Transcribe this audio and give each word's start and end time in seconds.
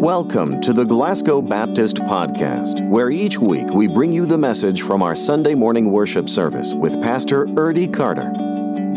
Welcome 0.00 0.62
to 0.62 0.72
the 0.72 0.86
Glasgow 0.86 1.42
Baptist 1.42 1.96
Podcast, 1.96 2.88
where 2.88 3.10
each 3.10 3.38
week 3.38 3.68
we 3.74 3.86
bring 3.86 4.14
you 4.14 4.24
the 4.24 4.38
message 4.38 4.80
from 4.80 5.02
our 5.02 5.14
Sunday 5.14 5.54
morning 5.54 5.92
worship 5.92 6.26
service 6.26 6.72
with 6.72 7.02
Pastor 7.02 7.44
Erdy 7.48 7.92
Carter. 7.92 8.32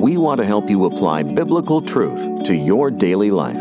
We 0.01 0.15
want 0.15 0.39
to 0.39 0.45
help 0.45 0.69
you 0.69 0.85
apply 0.85 1.23
biblical 1.23 1.81
truth 1.81 2.45
to 2.45 2.55
your 2.55 2.89
daily 2.89 3.31
life. 3.31 3.59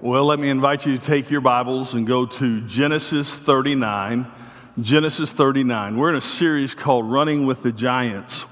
Well, 0.00 0.24
let 0.24 0.38
me 0.38 0.48
invite 0.50 0.86
you 0.86 0.96
to 0.96 1.04
take 1.04 1.32
your 1.32 1.40
Bibles 1.40 1.94
and 1.94 2.06
go 2.06 2.24
to 2.24 2.60
Genesis 2.68 3.36
39. 3.36 4.24
Genesis 4.80 5.32
39. 5.32 5.96
We're 5.96 6.10
in 6.10 6.14
a 6.14 6.20
series 6.20 6.76
called 6.76 7.10
Running 7.10 7.44
with 7.44 7.64
the 7.64 7.72
Giants. 7.72 8.44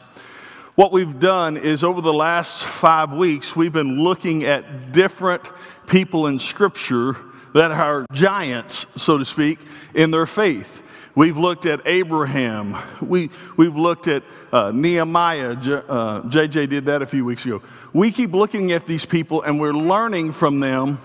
What 0.75 0.93
we've 0.93 1.21
done 1.21 1.57
is 1.59 1.85
over 1.85 2.01
the 2.01 2.13
last 2.13 2.65
five 2.65 3.13
weeks, 3.13 3.55
we've 3.55 3.73
been 3.73 4.03
looking 4.03 4.45
at 4.45 4.93
different 4.93 5.43
people 5.91 6.29
in 6.29 6.39
Scripture 6.39 7.17
that 7.53 7.73
are 7.73 8.07
giants, 8.13 8.87
so 9.03 9.19
to 9.19 9.25
speak, 9.25 9.59
in 9.93 10.13
their 10.13 10.25
faith. 10.25 10.83
We've 11.17 11.37
looked 11.37 11.67
at 11.67 11.81
Abraham. 11.85 12.77
We, 13.03 13.31
we've 13.57 13.75
looked 13.75 14.07
at 14.07 14.23
uh, 14.53 14.71
Nehemiah. 14.73 15.57
J, 15.57 15.73
uh, 15.73 16.23
JJ 16.23 16.69
did 16.69 16.87
that 16.87 17.03
a 17.03 17.07
few 17.07 17.25
weeks 17.25 17.45
ago. 17.45 17.61
We 17.93 18.13
keep 18.13 18.33
looking 18.33 18.71
at 18.71 18.87
these 18.87 19.05
people 19.05 19.43
and 19.43 19.61
we're 19.61 19.75
learning 19.75 20.33
from 20.33 20.61
them 20.61 21.01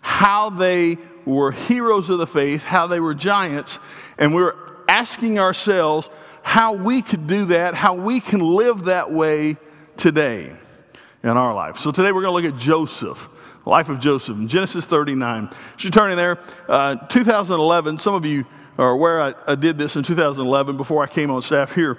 how 0.00 0.50
they 0.50 0.98
were 1.24 1.52
heroes 1.52 2.10
of 2.10 2.18
the 2.18 2.26
faith, 2.26 2.64
how 2.64 2.88
they 2.88 2.98
were 2.98 3.14
giants, 3.14 3.78
and 4.18 4.34
we're 4.34 4.54
asking 4.88 5.38
ourselves, 5.38 6.10
how 6.42 6.72
we 6.72 7.00
could 7.00 7.28
do 7.28 7.44
that, 7.46 7.74
how 7.74 7.94
we 7.94 8.18
can 8.18 8.40
live 8.40 8.86
that 8.86 9.12
way 9.12 9.56
today 9.96 10.52
in 11.22 11.30
our 11.30 11.54
life. 11.54 11.76
So 11.76 11.92
today 11.92 12.10
we're 12.10 12.22
going 12.22 12.42
to 12.42 12.48
look 12.48 12.54
at 12.54 12.60
Joseph, 12.60 13.28
life 13.64 13.88
of 13.88 14.00
Joseph 14.00 14.36
in 14.36 14.48
Genesis 14.48 14.84
39. 14.84 15.50
Should 15.76 15.92
turn 15.92 16.10
in 16.10 16.16
there. 16.16 16.38
Uh, 16.68 16.96
2011, 16.96 17.98
some 17.98 18.14
of 18.14 18.24
you 18.24 18.44
are 18.78 18.90
aware 18.90 19.20
I, 19.20 19.34
I 19.46 19.54
did 19.54 19.78
this 19.78 19.96
in 19.96 20.02
2011 20.02 20.76
before 20.76 21.02
I 21.02 21.06
came 21.06 21.30
on 21.30 21.42
staff 21.42 21.74
here. 21.74 21.98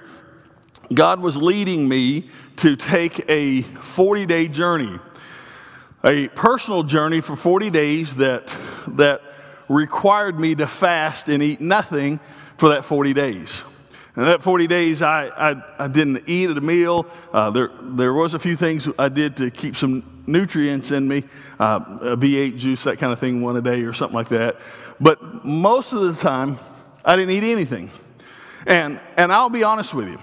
God 0.92 1.20
was 1.20 1.36
leading 1.36 1.88
me 1.88 2.28
to 2.56 2.76
take 2.76 3.24
a 3.28 3.62
40 3.62 4.26
day 4.26 4.48
journey, 4.48 4.98
a 6.04 6.28
personal 6.28 6.82
journey 6.82 7.20
for 7.20 7.36
40 7.36 7.70
days 7.70 8.16
that, 8.16 8.56
that 8.88 9.22
required 9.68 10.38
me 10.38 10.54
to 10.56 10.66
fast 10.66 11.28
and 11.28 11.42
eat 11.42 11.60
nothing 11.60 12.20
for 12.58 12.70
that 12.70 12.84
40 12.84 13.14
days. 13.14 13.64
And 14.14 14.26
that 14.26 14.42
40 14.42 14.66
days, 14.66 15.00
I, 15.00 15.28
I, 15.28 15.62
I 15.78 15.88
didn't 15.88 16.24
eat 16.26 16.50
at 16.50 16.58
a 16.58 16.60
meal. 16.60 17.06
Uh, 17.32 17.50
there, 17.50 17.70
there 17.80 18.12
was 18.12 18.34
a 18.34 18.38
few 18.38 18.56
things 18.56 18.88
I 18.98 19.08
did 19.08 19.38
to 19.38 19.50
keep 19.50 19.74
some 19.74 20.11
nutrients 20.26 20.90
in 20.90 21.08
me, 21.08 21.24
uh, 21.58 21.80
a 22.00 22.16
V8 22.16 22.56
juice, 22.56 22.84
that 22.84 22.98
kind 22.98 23.12
of 23.12 23.18
thing, 23.18 23.42
one 23.42 23.56
a 23.56 23.60
day 23.60 23.82
or 23.82 23.92
something 23.92 24.14
like 24.14 24.28
that. 24.28 24.56
But 25.00 25.44
most 25.44 25.92
of 25.92 26.00
the 26.00 26.14
time, 26.14 26.58
I 27.04 27.16
didn't 27.16 27.34
eat 27.34 27.50
anything. 27.50 27.90
And, 28.66 29.00
and 29.16 29.32
I'll 29.32 29.50
be 29.50 29.64
honest 29.64 29.94
with 29.94 30.08
you. 30.08 30.18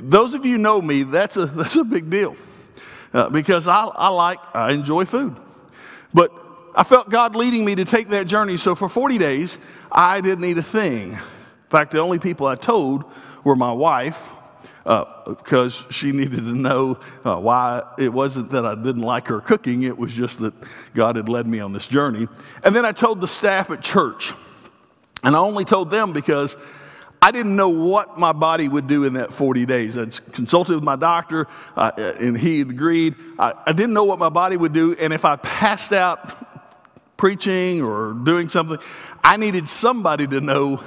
Those 0.00 0.34
of 0.34 0.44
you 0.44 0.58
know 0.58 0.80
me, 0.80 1.02
that's 1.02 1.36
a, 1.36 1.46
that's 1.46 1.76
a 1.76 1.84
big 1.84 2.10
deal. 2.10 2.36
Uh, 3.12 3.28
because 3.30 3.66
I, 3.66 3.84
I 3.84 4.08
like, 4.08 4.38
I 4.54 4.72
enjoy 4.72 5.04
food. 5.04 5.36
But 6.12 6.32
I 6.74 6.82
felt 6.82 7.08
God 7.08 7.34
leading 7.34 7.64
me 7.64 7.74
to 7.76 7.84
take 7.84 8.08
that 8.08 8.26
journey. 8.26 8.56
So 8.56 8.74
for 8.74 8.88
40 8.88 9.18
days, 9.18 9.58
I 9.90 10.20
didn't 10.20 10.44
eat 10.44 10.58
a 10.58 10.62
thing. 10.62 11.12
In 11.12 11.70
fact, 11.70 11.92
the 11.92 12.00
only 12.00 12.18
people 12.18 12.46
I 12.46 12.54
told 12.54 13.04
were 13.42 13.56
my 13.56 13.72
wife, 13.72 14.30
because 14.86 15.84
uh, 15.84 15.90
she 15.90 16.12
needed 16.12 16.36
to 16.36 16.54
know 16.54 16.98
uh, 17.24 17.36
why 17.36 17.82
it 17.98 18.12
wasn't 18.12 18.50
that 18.52 18.64
I 18.64 18.76
didn't 18.76 19.02
like 19.02 19.26
her 19.26 19.40
cooking, 19.40 19.82
it 19.82 19.98
was 19.98 20.12
just 20.12 20.38
that 20.38 20.54
God 20.94 21.16
had 21.16 21.28
led 21.28 21.48
me 21.48 21.58
on 21.58 21.72
this 21.72 21.88
journey. 21.88 22.28
And 22.62 22.74
then 22.74 22.84
I 22.84 22.92
told 22.92 23.20
the 23.20 23.26
staff 23.26 23.70
at 23.70 23.82
church. 23.82 24.32
And 25.24 25.34
I 25.34 25.40
only 25.40 25.64
told 25.64 25.90
them 25.90 26.12
because 26.12 26.56
I 27.20 27.32
didn't 27.32 27.56
know 27.56 27.70
what 27.70 28.16
my 28.16 28.32
body 28.32 28.68
would 28.68 28.86
do 28.86 29.02
in 29.02 29.14
that 29.14 29.32
40 29.32 29.66
days. 29.66 29.98
I 29.98 30.04
consulted 30.04 30.74
with 30.76 30.84
my 30.84 30.94
doctor, 30.94 31.48
uh, 31.74 31.90
and 32.20 32.38
he 32.38 32.60
agreed. 32.60 33.16
I, 33.36 33.54
I 33.66 33.72
didn't 33.72 33.94
know 33.94 34.04
what 34.04 34.20
my 34.20 34.28
body 34.28 34.56
would 34.56 34.72
do, 34.72 34.94
and 35.00 35.12
if 35.12 35.24
I 35.24 35.34
passed 35.34 35.92
out 35.92 36.36
preaching 37.16 37.82
or 37.82 38.12
doing 38.12 38.48
something, 38.48 38.78
I 39.24 39.36
needed 39.36 39.68
somebody 39.68 40.28
to 40.28 40.40
know 40.40 40.84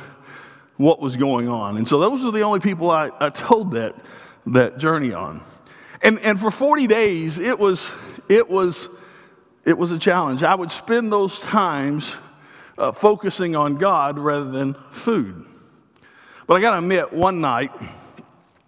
what 0.79 1.01
was 1.01 1.17
going 1.17 1.49
on. 1.49 1.75
And 1.75 1.85
so 1.85 1.99
those 1.99 2.23
were 2.23 2.31
the 2.31 2.43
only 2.43 2.61
people 2.61 2.89
I, 2.89 3.11
I 3.19 3.29
told 3.29 3.73
that, 3.73 3.97
that 4.47 4.77
journey 4.77 5.11
on. 5.11 5.41
And, 6.01 6.19
and 6.19 6.39
for 6.39 6.49
40 6.49 6.87
days, 6.87 7.37
it 7.37 7.59
was, 7.59 7.91
it, 8.29 8.49
was, 8.49 8.87
it 9.65 9.77
was 9.77 9.91
a 9.91 9.99
challenge. 9.99 10.41
I 10.41 10.55
would 10.55 10.71
spend 10.71 11.11
those 11.11 11.37
times 11.37 12.15
uh, 12.77 12.93
focusing 12.93 13.57
on 13.57 13.75
God 13.75 14.17
rather 14.17 14.49
than 14.49 14.73
food. 14.89 15.45
But 16.47 16.53
I 16.53 16.61
got 16.61 16.71
to 16.71 16.77
admit, 16.77 17.11
one 17.11 17.41
night, 17.41 17.73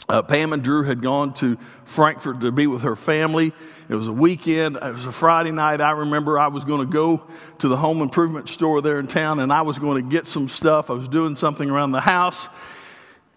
uh, 0.09 0.21
Pam 0.21 0.51
and 0.51 0.61
Drew 0.61 0.83
had 0.83 1.01
gone 1.01 1.33
to 1.35 1.57
Frankfort 1.85 2.41
to 2.41 2.51
be 2.51 2.67
with 2.67 2.81
her 2.81 2.97
family. 2.97 3.53
It 3.91 3.95
was 3.95 4.07
a 4.07 4.13
weekend. 4.13 4.77
It 4.77 4.83
was 4.83 5.05
a 5.05 5.11
Friday 5.11 5.51
night. 5.51 5.81
I 5.81 5.91
remember 5.91 6.39
I 6.39 6.47
was 6.47 6.63
going 6.63 6.79
to 6.79 6.89
go 6.89 7.23
to 7.59 7.67
the 7.67 7.75
home 7.75 8.01
improvement 8.01 8.47
store 8.47 8.81
there 8.81 8.97
in 8.99 9.07
town 9.07 9.41
and 9.41 9.51
I 9.51 9.63
was 9.63 9.79
going 9.79 10.01
to 10.01 10.09
get 10.09 10.25
some 10.25 10.47
stuff. 10.47 10.89
I 10.89 10.93
was 10.93 11.09
doing 11.09 11.35
something 11.35 11.69
around 11.69 11.91
the 11.91 11.99
house. 11.99 12.47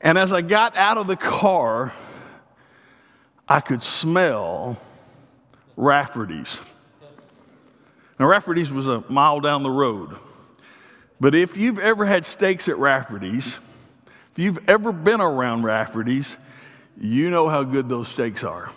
And 0.00 0.16
as 0.16 0.32
I 0.32 0.42
got 0.42 0.76
out 0.76 0.96
of 0.96 1.08
the 1.08 1.16
car, 1.16 1.92
I 3.48 3.58
could 3.58 3.82
smell 3.82 4.78
Rafferty's. 5.76 6.60
Now, 8.20 8.26
Rafferty's 8.26 8.72
was 8.72 8.86
a 8.86 9.02
mile 9.08 9.40
down 9.40 9.64
the 9.64 9.72
road. 9.72 10.14
But 11.18 11.34
if 11.34 11.56
you've 11.56 11.80
ever 11.80 12.04
had 12.04 12.24
steaks 12.24 12.68
at 12.68 12.76
Rafferty's, 12.76 13.58
if 14.30 14.38
you've 14.38 14.70
ever 14.70 14.92
been 14.92 15.20
around 15.20 15.64
Rafferty's, 15.64 16.36
you 16.96 17.28
know 17.30 17.48
how 17.48 17.64
good 17.64 17.88
those 17.88 18.06
steaks 18.06 18.44
are. 18.44 18.70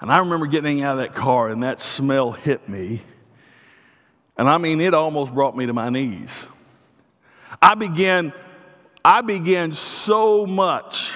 And 0.00 0.10
I 0.10 0.18
remember 0.18 0.46
getting 0.46 0.82
out 0.82 0.92
of 0.92 0.98
that 0.98 1.14
car 1.14 1.48
and 1.48 1.62
that 1.62 1.80
smell 1.80 2.32
hit 2.32 2.68
me. 2.68 3.02
And 4.36 4.48
I 4.48 4.56
mean, 4.56 4.80
it 4.80 4.94
almost 4.94 5.34
brought 5.34 5.54
me 5.56 5.66
to 5.66 5.74
my 5.74 5.90
knees. 5.90 6.48
I 7.60 7.74
began, 7.74 8.32
I 9.04 9.20
began 9.20 9.72
so 9.74 10.46
much 10.46 11.14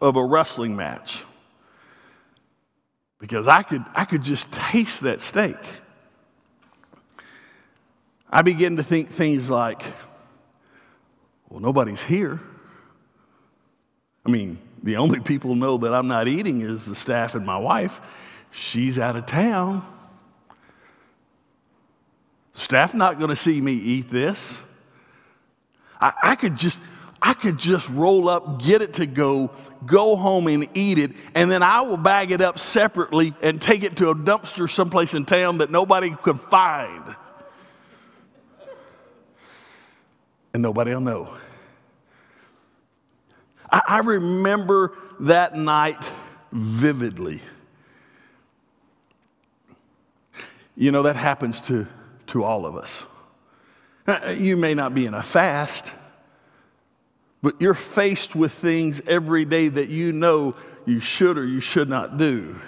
of 0.00 0.16
a 0.16 0.24
wrestling 0.24 0.74
match 0.74 1.24
because 3.18 3.48
I 3.48 3.62
could, 3.62 3.84
I 3.94 4.06
could 4.06 4.22
just 4.22 4.50
taste 4.52 5.02
that 5.02 5.20
steak. 5.20 5.56
I 8.30 8.42
began 8.42 8.76
to 8.78 8.82
think 8.82 9.10
things 9.10 9.50
like, 9.50 9.82
well, 11.48 11.60
nobody's 11.60 12.02
here. 12.02 12.40
I 14.26 14.30
mean, 14.30 14.58
the 14.84 14.98
only 14.98 15.18
people 15.18 15.54
know 15.54 15.78
that 15.78 15.94
I'm 15.94 16.08
not 16.08 16.28
eating 16.28 16.60
is 16.60 16.84
the 16.84 16.94
staff 16.94 17.34
and 17.34 17.44
my 17.44 17.56
wife. 17.56 18.46
She's 18.50 18.98
out 18.98 19.16
of 19.16 19.24
town. 19.24 19.82
Staff 22.52 22.94
not 22.94 23.18
going 23.18 23.30
to 23.30 23.36
see 23.36 23.60
me 23.62 23.72
eat 23.72 24.10
this. 24.10 24.62
I, 25.98 26.12
I, 26.22 26.36
could 26.36 26.54
just, 26.54 26.78
I 27.20 27.32
could 27.32 27.58
just 27.58 27.88
roll 27.88 28.28
up, 28.28 28.62
get 28.62 28.82
it 28.82 28.94
to 28.94 29.06
go, 29.06 29.50
go 29.86 30.16
home 30.16 30.48
and 30.48 30.68
eat 30.74 30.98
it, 30.98 31.12
and 31.34 31.50
then 31.50 31.62
I 31.62 31.80
will 31.80 31.96
bag 31.96 32.30
it 32.30 32.42
up 32.42 32.58
separately 32.58 33.32
and 33.40 33.60
take 33.60 33.84
it 33.84 33.96
to 33.96 34.10
a 34.10 34.14
dumpster 34.14 34.68
someplace 34.68 35.14
in 35.14 35.24
town 35.24 35.58
that 35.58 35.70
nobody 35.70 36.10
could 36.10 36.38
find. 36.38 37.16
And 40.52 40.62
nobody 40.62 40.92
will 40.92 41.00
know. 41.00 41.34
I, 43.74 43.82
I 43.88 43.98
remember 43.98 44.92
that 45.20 45.56
night 45.56 46.08
vividly. 46.52 47.40
You 50.76 50.92
know, 50.92 51.02
that 51.02 51.16
happens 51.16 51.60
to, 51.62 51.88
to 52.28 52.44
all 52.44 52.66
of 52.66 52.76
us. 52.76 53.04
Uh, 54.06 54.34
you 54.38 54.56
may 54.56 54.74
not 54.74 54.94
be 54.94 55.06
in 55.06 55.14
a 55.14 55.22
fast, 55.22 55.92
but 57.42 57.60
you're 57.60 57.74
faced 57.74 58.36
with 58.36 58.52
things 58.52 59.02
every 59.08 59.44
day 59.44 59.68
that 59.68 59.88
you 59.88 60.12
know 60.12 60.54
you 60.86 61.00
should 61.00 61.36
or 61.36 61.44
you 61.44 61.60
should 61.60 61.88
not 61.88 62.16
do. 62.16 62.60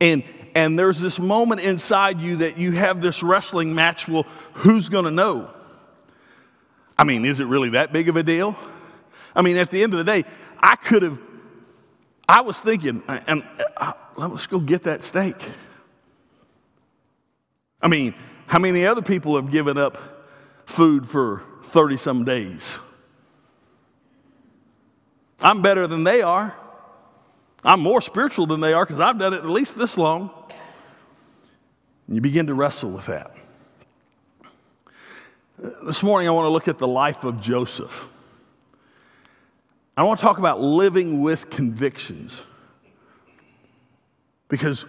And, 0.00 0.24
and 0.56 0.76
there's 0.76 0.98
this 0.98 1.20
moment 1.20 1.60
inside 1.60 2.20
you 2.20 2.36
that 2.36 2.58
you 2.58 2.72
have 2.72 3.00
this 3.00 3.22
wrestling 3.22 3.74
match. 3.74 4.08
Well, 4.08 4.26
who's 4.54 4.88
going 4.88 5.04
to 5.04 5.10
know? 5.12 5.54
I 6.98 7.04
mean, 7.04 7.24
is 7.24 7.38
it 7.38 7.46
really 7.46 7.70
that 7.70 7.92
big 7.92 8.08
of 8.08 8.16
a 8.16 8.22
deal? 8.22 8.56
I 9.34 9.42
mean, 9.42 9.56
at 9.56 9.70
the 9.70 9.82
end 9.82 9.92
of 9.92 9.98
the 9.98 10.04
day, 10.04 10.24
I 10.58 10.76
could 10.76 11.02
have, 11.02 11.18
I 12.28 12.40
was 12.40 12.58
thinking, 12.60 13.02
and 13.08 13.42
uh, 13.76 13.92
let's 14.16 14.46
go 14.46 14.60
get 14.60 14.84
that 14.84 15.04
steak. 15.04 15.36
I 17.82 17.88
mean, 17.88 18.14
how 18.46 18.58
many 18.58 18.86
other 18.86 19.02
people 19.02 19.36
have 19.36 19.50
given 19.50 19.76
up 19.76 19.98
food 20.66 21.06
for 21.06 21.42
30 21.64 21.96
some 21.96 22.24
days? 22.24 22.78
I'm 25.40 25.60
better 25.60 25.86
than 25.86 26.04
they 26.04 26.22
are. 26.22 26.56
I'm 27.64 27.80
more 27.80 28.00
spiritual 28.00 28.46
than 28.46 28.60
they 28.60 28.72
are 28.72 28.84
because 28.84 29.00
I've 29.00 29.18
done 29.18 29.34
it 29.34 29.38
at 29.38 29.46
least 29.46 29.76
this 29.76 29.98
long. 29.98 30.30
And 32.06 32.16
you 32.16 32.22
begin 32.22 32.46
to 32.46 32.54
wrestle 32.54 32.90
with 32.90 33.06
that. 33.06 33.34
this 35.58 36.02
morning 36.02 36.28
I 36.28 36.30
want 36.30 36.46
to 36.46 36.50
look 36.50 36.68
at 36.68 36.78
the 36.78 36.88
life 36.88 37.24
of 37.24 37.40
Joseph. 37.40 38.06
I 39.96 40.02
want 40.02 40.18
to 40.18 40.24
talk 40.24 40.38
about 40.38 40.60
living 40.60 41.20
with 41.20 41.50
convictions. 41.50 42.42
Because 44.48 44.86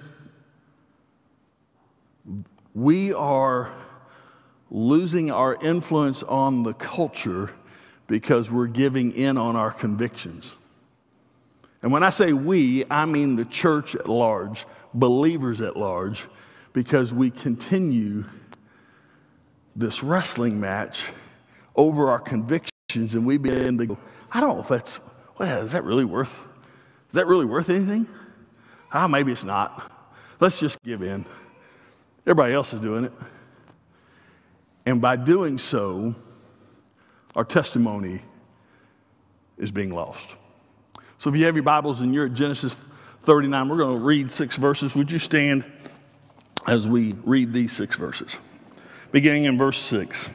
we 2.73 3.13
are 3.13 3.71
losing 4.71 5.31
our 5.31 5.55
influence 5.61 6.23
on 6.23 6.63
the 6.63 6.73
culture 6.73 7.51
because 8.07 8.51
we're 8.51 8.67
giving 8.67 9.11
in 9.13 9.37
on 9.37 9.55
our 9.55 9.71
convictions. 9.71 10.57
And 11.81 11.91
when 11.91 12.03
I 12.03 12.09
say 12.09 12.33
we, 12.33 12.83
I 12.89 13.05
mean 13.05 13.35
the 13.35 13.45
church 13.45 13.95
at 13.95 14.09
large, 14.09 14.65
believers 14.93 15.61
at 15.61 15.77
large, 15.77 16.25
because 16.73 17.13
we 17.13 17.29
continue 17.29 18.25
this 19.75 20.01
wrestling 20.01 20.59
match 20.59 21.09
over 21.75 22.09
our 22.09 22.19
convictions 22.19 23.13
and 23.15 23.25
we 23.25 23.37
begin 23.37 23.77
to 23.77 23.85
go, 23.85 23.97
I 24.35 24.41
don't 24.41 24.55
know 24.55 24.59
if 24.59 24.67
that's, 24.67 24.99
well, 25.37 25.63
is 25.63 25.71
that 25.71 25.85
really 25.85 26.03
worth, 26.03 26.45
is 27.07 27.13
that 27.13 27.25
really 27.25 27.45
worth 27.45 27.69
anything? 27.69 28.05
Ah, 28.91 29.07
maybe 29.07 29.31
it's 29.31 29.45
not. 29.45 29.89
Let's 30.41 30.59
just 30.59 30.83
give 30.83 31.01
in. 31.01 31.25
Everybody 32.27 32.53
else 32.53 32.73
is 32.73 32.81
doing 32.81 33.05
it. 33.05 33.13
And 34.85 35.01
by 35.01 35.15
doing 35.15 35.57
so, 35.57 36.15
our 37.33 37.45
testimony 37.45 38.19
is 39.57 39.71
being 39.71 39.91
lost. 39.91 40.35
So 41.17 41.29
if 41.29 41.37
you 41.37 41.45
have 41.45 41.55
your 41.55 41.63
Bibles 41.63 42.01
and 42.01 42.13
you're 42.13 42.25
at 42.25 42.33
Genesis 42.33 42.73
39, 43.21 43.69
we're 43.69 43.77
going 43.77 43.97
to 43.97 44.03
read 44.03 44.29
six 44.29 44.57
verses. 44.57 44.95
Would 44.95 45.13
you 45.13 45.19
stand 45.19 45.63
as 46.67 46.89
we 46.89 47.13
read 47.23 47.53
these 47.53 47.71
six 47.71 47.95
verses? 47.95 48.37
Beginning 49.13 49.45
in 49.45 49.57
verse 49.57 49.77
6. 49.77 50.29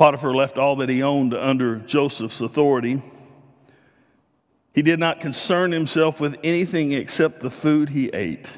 Potiphar 0.00 0.32
left 0.32 0.56
all 0.56 0.76
that 0.76 0.88
he 0.88 1.02
owned 1.02 1.34
under 1.34 1.76
Joseph's 1.76 2.40
authority. 2.40 3.02
He 4.72 4.80
did 4.80 4.98
not 4.98 5.20
concern 5.20 5.72
himself 5.72 6.22
with 6.22 6.38
anything 6.42 6.92
except 6.92 7.40
the 7.40 7.50
food 7.50 7.90
he 7.90 8.08
ate. 8.08 8.50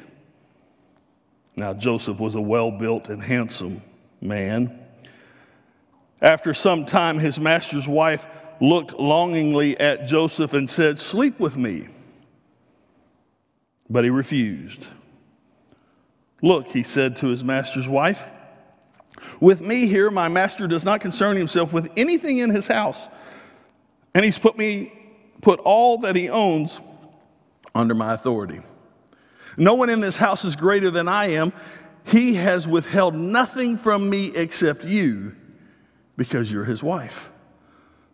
Now, 1.57 1.73
Joseph 1.73 2.17
was 2.17 2.35
a 2.35 2.41
well 2.41 2.71
built 2.71 3.09
and 3.09 3.21
handsome 3.21 3.81
man. 4.21 4.79
After 6.21 6.53
some 6.53 6.85
time, 6.85 7.19
his 7.19 7.41
master's 7.41 7.89
wife 7.89 8.25
looked 8.61 8.93
longingly 8.93 9.77
at 9.77 10.07
Joseph 10.07 10.53
and 10.53 10.69
said, 10.69 10.97
Sleep 10.97 11.41
with 11.41 11.57
me. 11.57 11.89
But 13.89 14.05
he 14.05 14.09
refused. 14.09 14.87
Look, 16.41 16.69
he 16.69 16.83
said 16.83 17.17
to 17.17 17.27
his 17.27 17.43
master's 17.43 17.89
wife, 17.89 18.29
with 19.39 19.61
me 19.61 19.87
here, 19.87 20.09
my 20.09 20.27
master 20.27 20.67
does 20.67 20.85
not 20.85 21.01
concern 21.01 21.37
himself 21.37 21.73
with 21.73 21.91
anything 21.97 22.37
in 22.39 22.49
his 22.49 22.67
house. 22.67 23.07
And 24.13 24.23
he's 24.23 24.37
put 24.37 24.57
me, 24.57 24.93
put 25.41 25.59
all 25.59 25.99
that 25.99 26.15
he 26.15 26.29
owns 26.29 26.79
under 27.75 27.93
my 27.93 28.13
authority. 28.13 28.61
No 29.57 29.75
one 29.75 29.89
in 29.89 29.99
this 29.99 30.17
house 30.17 30.45
is 30.45 30.55
greater 30.55 30.89
than 30.89 31.07
I 31.07 31.31
am. 31.31 31.53
He 32.05 32.35
has 32.35 32.67
withheld 32.67 33.15
nothing 33.15 33.77
from 33.77 34.09
me 34.09 34.35
except 34.35 34.83
you 34.83 35.35
because 36.17 36.51
you're 36.51 36.63
his 36.63 36.83
wife. 36.83 37.31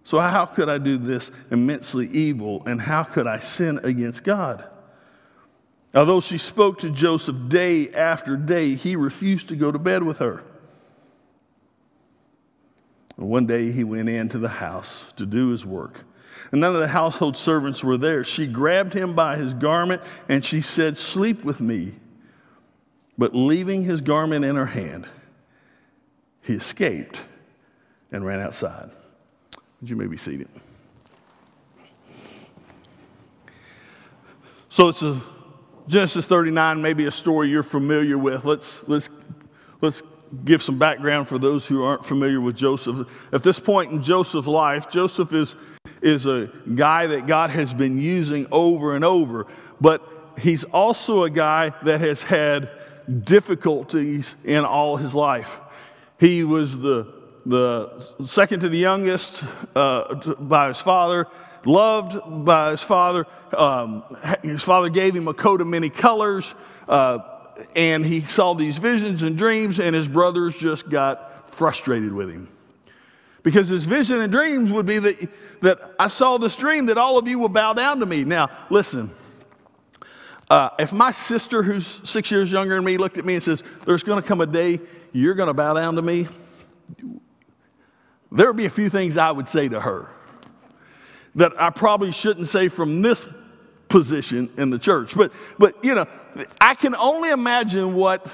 So, 0.03 0.19
how 0.19 0.45
could 0.45 0.69
I 0.69 0.77
do 0.77 0.97
this 0.97 1.31
immensely 1.51 2.07
evil 2.07 2.63
and 2.65 2.81
how 2.81 3.03
could 3.03 3.27
I 3.27 3.37
sin 3.37 3.79
against 3.83 4.23
God? 4.23 4.67
Although 5.93 6.21
she 6.21 6.37
spoke 6.37 6.79
to 6.79 6.89
Joseph 6.89 7.49
day 7.49 7.91
after 7.91 8.37
day, 8.37 8.75
he 8.75 8.95
refused 8.95 9.49
to 9.49 9.55
go 9.55 9.71
to 9.71 9.79
bed 9.79 10.03
with 10.03 10.19
her. 10.19 10.43
One 13.19 13.45
day 13.45 13.71
he 13.71 13.83
went 13.83 14.07
into 14.07 14.37
the 14.37 14.47
house 14.47 15.11
to 15.17 15.25
do 15.25 15.49
his 15.49 15.65
work. 15.65 16.05
And 16.51 16.61
none 16.61 16.73
of 16.73 16.79
the 16.79 16.87
household 16.87 17.35
servants 17.35 17.83
were 17.83 17.97
there. 17.97 18.23
She 18.23 18.47
grabbed 18.47 18.93
him 18.93 19.13
by 19.13 19.35
his 19.35 19.53
garment 19.53 20.01
and 20.29 20.43
she 20.43 20.61
said, 20.61 20.95
Sleep 20.97 21.43
with 21.43 21.59
me. 21.59 21.93
But 23.17 23.35
leaving 23.35 23.83
his 23.83 23.99
garment 23.99 24.45
in 24.45 24.55
her 24.55 24.65
hand, 24.65 25.05
he 26.41 26.53
escaped 26.53 27.19
and 28.11 28.25
ran 28.25 28.39
outside. 28.39 28.89
You 29.81 29.97
maybe 29.97 30.15
seated? 30.15 30.47
So 34.69 34.87
it's 34.87 35.03
a 35.03 35.19
Genesis 35.87 36.25
39, 36.25 36.81
maybe 36.81 37.05
a 37.05 37.11
story 37.11 37.49
you're 37.49 37.63
familiar 37.63 38.17
with. 38.17 38.45
Let's, 38.45 38.87
let's, 38.87 39.09
let's 39.81 40.01
give 40.45 40.61
some 40.61 40.77
background 40.77 41.27
for 41.27 41.37
those 41.37 41.67
who 41.67 41.83
aren't 41.83 42.05
familiar 42.05 42.39
with 42.39 42.55
Joseph. 42.55 43.07
At 43.31 43.43
this 43.43 43.59
point 43.59 43.91
in 43.91 44.01
Joseph's 44.01 44.47
life, 44.47 44.89
Joseph 44.89 45.33
is, 45.33 45.55
is 46.01 46.25
a 46.25 46.51
guy 46.75 47.07
that 47.07 47.27
God 47.27 47.51
has 47.51 47.73
been 47.73 47.97
using 47.97 48.47
over 48.51 48.95
and 48.95 49.03
over, 49.03 49.47
but 49.81 50.01
he's 50.39 50.63
also 50.65 51.23
a 51.23 51.29
guy 51.29 51.73
that 51.83 51.99
has 52.01 52.21
had 52.21 52.69
difficulties 53.23 54.35
in 54.43 54.65
all 54.65 54.97
his 54.97 55.15
life. 55.15 55.59
He 56.19 56.43
was 56.43 56.77
the, 56.77 57.07
the 57.45 57.99
second 58.25 58.59
to 58.61 58.69
the 58.69 58.77
youngest 58.77 59.43
uh, 59.75 60.15
by 60.35 60.67
his 60.67 60.79
father, 60.79 61.27
loved 61.65 62.45
by 62.45 62.71
his 62.71 62.83
father. 62.83 63.25
Um, 63.55 64.03
his 64.43 64.63
father 64.63 64.89
gave 64.89 65.15
him 65.15 65.27
a 65.27 65.33
coat 65.33 65.61
of 65.61 65.67
many 65.67 65.89
colors. 65.89 66.53
Uh, 66.87 67.19
and 67.75 68.05
he 68.05 68.21
saw 68.21 68.53
these 68.53 68.77
visions 68.77 69.23
and 69.23 69.37
dreams, 69.37 69.79
and 69.79 69.95
his 69.95 70.07
brothers 70.07 70.55
just 70.55 70.89
got 70.89 71.49
frustrated 71.49 72.13
with 72.13 72.29
him. 72.29 72.47
Because 73.43 73.69
his 73.69 73.85
vision 73.85 74.19
and 74.19 74.31
dreams 74.31 74.71
would 74.71 74.85
be 74.85 74.99
that, 74.99 75.29
that 75.61 75.79
I 75.97 76.07
saw 76.07 76.37
this 76.37 76.55
dream 76.55 76.87
that 76.87 76.97
all 76.97 77.17
of 77.17 77.27
you 77.27 77.39
will 77.39 77.49
bow 77.49 77.73
down 77.73 77.99
to 77.99 78.05
me. 78.05 78.23
Now, 78.23 78.49
listen, 78.69 79.09
uh, 80.49 80.69
if 80.79 80.91
my 80.91 81.11
sister, 81.11 81.63
who's 81.63 81.85
six 82.07 82.31
years 82.31 82.51
younger 82.51 82.75
than 82.75 82.83
me, 82.83 82.97
looked 82.97 83.17
at 83.17 83.25
me 83.25 83.35
and 83.35 83.43
says, 83.43 83.63
There's 83.85 84.03
going 84.03 84.21
to 84.21 84.27
come 84.27 84.41
a 84.41 84.47
day 84.47 84.79
you're 85.11 85.33
going 85.33 85.47
to 85.47 85.53
bow 85.53 85.73
down 85.73 85.95
to 85.95 86.01
me, 86.01 86.27
there 88.31 88.47
would 88.47 88.57
be 88.57 88.65
a 88.65 88.69
few 88.69 88.89
things 88.89 89.17
I 89.17 89.31
would 89.31 89.47
say 89.47 89.67
to 89.69 89.79
her 89.79 90.09
that 91.35 91.59
I 91.59 91.69
probably 91.69 92.11
shouldn't 92.11 92.47
say 92.47 92.67
from 92.67 93.01
this 93.01 93.27
position 93.89 94.49
in 94.57 94.69
the 94.69 94.79
church. 94.79 95.15
But, 95.15 95.33
but 95.57 95.83
you 95.83 95.95
know, 95.95 96.05
I 96.61 96.75
can 96.75 96.95
only 96.95 97.31
imagine 97.31 97.95
what 97.95 98.31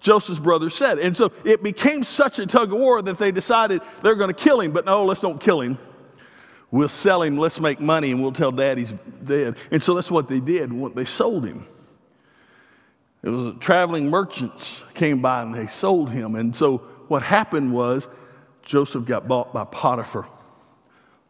Joseph's 0.00 0.38
brother 0.38 0.70
said. 0.70 0.98
And 0.98 1.16
so 1.16 1.32
it 1.44 1.62
became 1.62 2.02
such 2.04 2.38
a 2.38 2.46
tug 2.46 2.72
of 2.72 2.78
war 2.78 3.02
that 3.02 3.18
they 3.18 3.30
decided 3.30 3.82
they're 4.02 4.14
going 4.14 4.34
to 4.34 4.42
kill 4.42 4.60
him. 4.60 4.72
But 4.72 4.86
no, 4.86 5.04
let's 5.04 5.20
don't 5.20 5.40
kill 5.40 5.60
him. 5.60 5.78
We'll 6.70 6.88
sell 6.88 7.22
him, 7.22 7.38
let's 7.38 7.60
make 7.60 7.80
money, 7.80 8.10
and 8.10 8.20
we'll 8.20 8.32
tell 8.32 8.52
dad 8.52 8.76
he's 8.76 8.92
dead. 9.24 9.56
And 9.70 9.82
so 9.82 9.94
that's 9.94 10.10
what 10.10 10.28
they 10.28 10.40
did. 10.40 10.70
They 10.94 11.06
sold 11.06 11.46
him. 11.46 11.66
It 13.22 13.30
was 13.30 13.44
a 13.44 13.52
traveling 13.54 14.10
merchants 14.10 14.84
came 14.94 15.20
by 15.20 15.42
and 15.42 15.54
they 15.54 15.66
sold 15.66 16.10
him. 16.10 16.34
And 16.34 16.54
so 16.54 16.78
what 17.08 17.22
happened 17.22 17.72
was 17.72 18.08
Joseph 18.62 19.06
got 19.06 19.26
bought 19.26 19.52
by 19.52 19.64
Potiphar. 19.64 20.28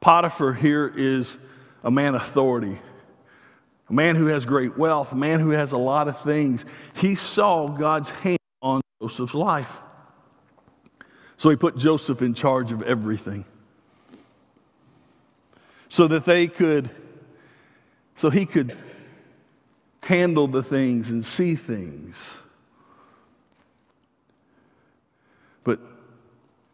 Potiphar 0.00 0.52
here 0.52 0.92
is 0.94 1.38
a 1.82 1.90
man 1.90 2.14
of 2.14 2.20
authority 2.20 2.78
a 3.88 3.92
man 3.92 4.16
who 4.16 4.26
has 4.26 4.44
great 4.44 4.76
wealth, 4.76 5.12
a 5.12 5.16
man 5.16 5.40
who 5.40 5.50
has 5.50 5.72
a 5.72 5.78
lot 5.78 6.08
of 6.08 6.20
things. 6.20 6.64
He 6.94 7.14
saw 7.14 7.68
God's 7.68 8.10
hand 8.10 8.38
on 8.60 8.80
Joseph's 9.00 9.34
life. 9.34 9.80
So 11.36 11.50
he 11.50 11.56
put 11.56 11.76
Joseph 11.76 12.20
in 12.20 12.34
charge 12.34 12.72
of 12.72 12.82
everything 12.82 13.44
so 15.88 16.06
that 16.08 16.24
they 16.24 16.48
could, 16.48 16.90
so 18.16 18.28
he 18.28 18.44
could 18.44 18.76
handle 20.02 20.46
the 20.46 20.62
things 20.62 21.10
and 21.10 21.24
see 21.24 21.54
things. 21.54 22.42
But 25.64 25.80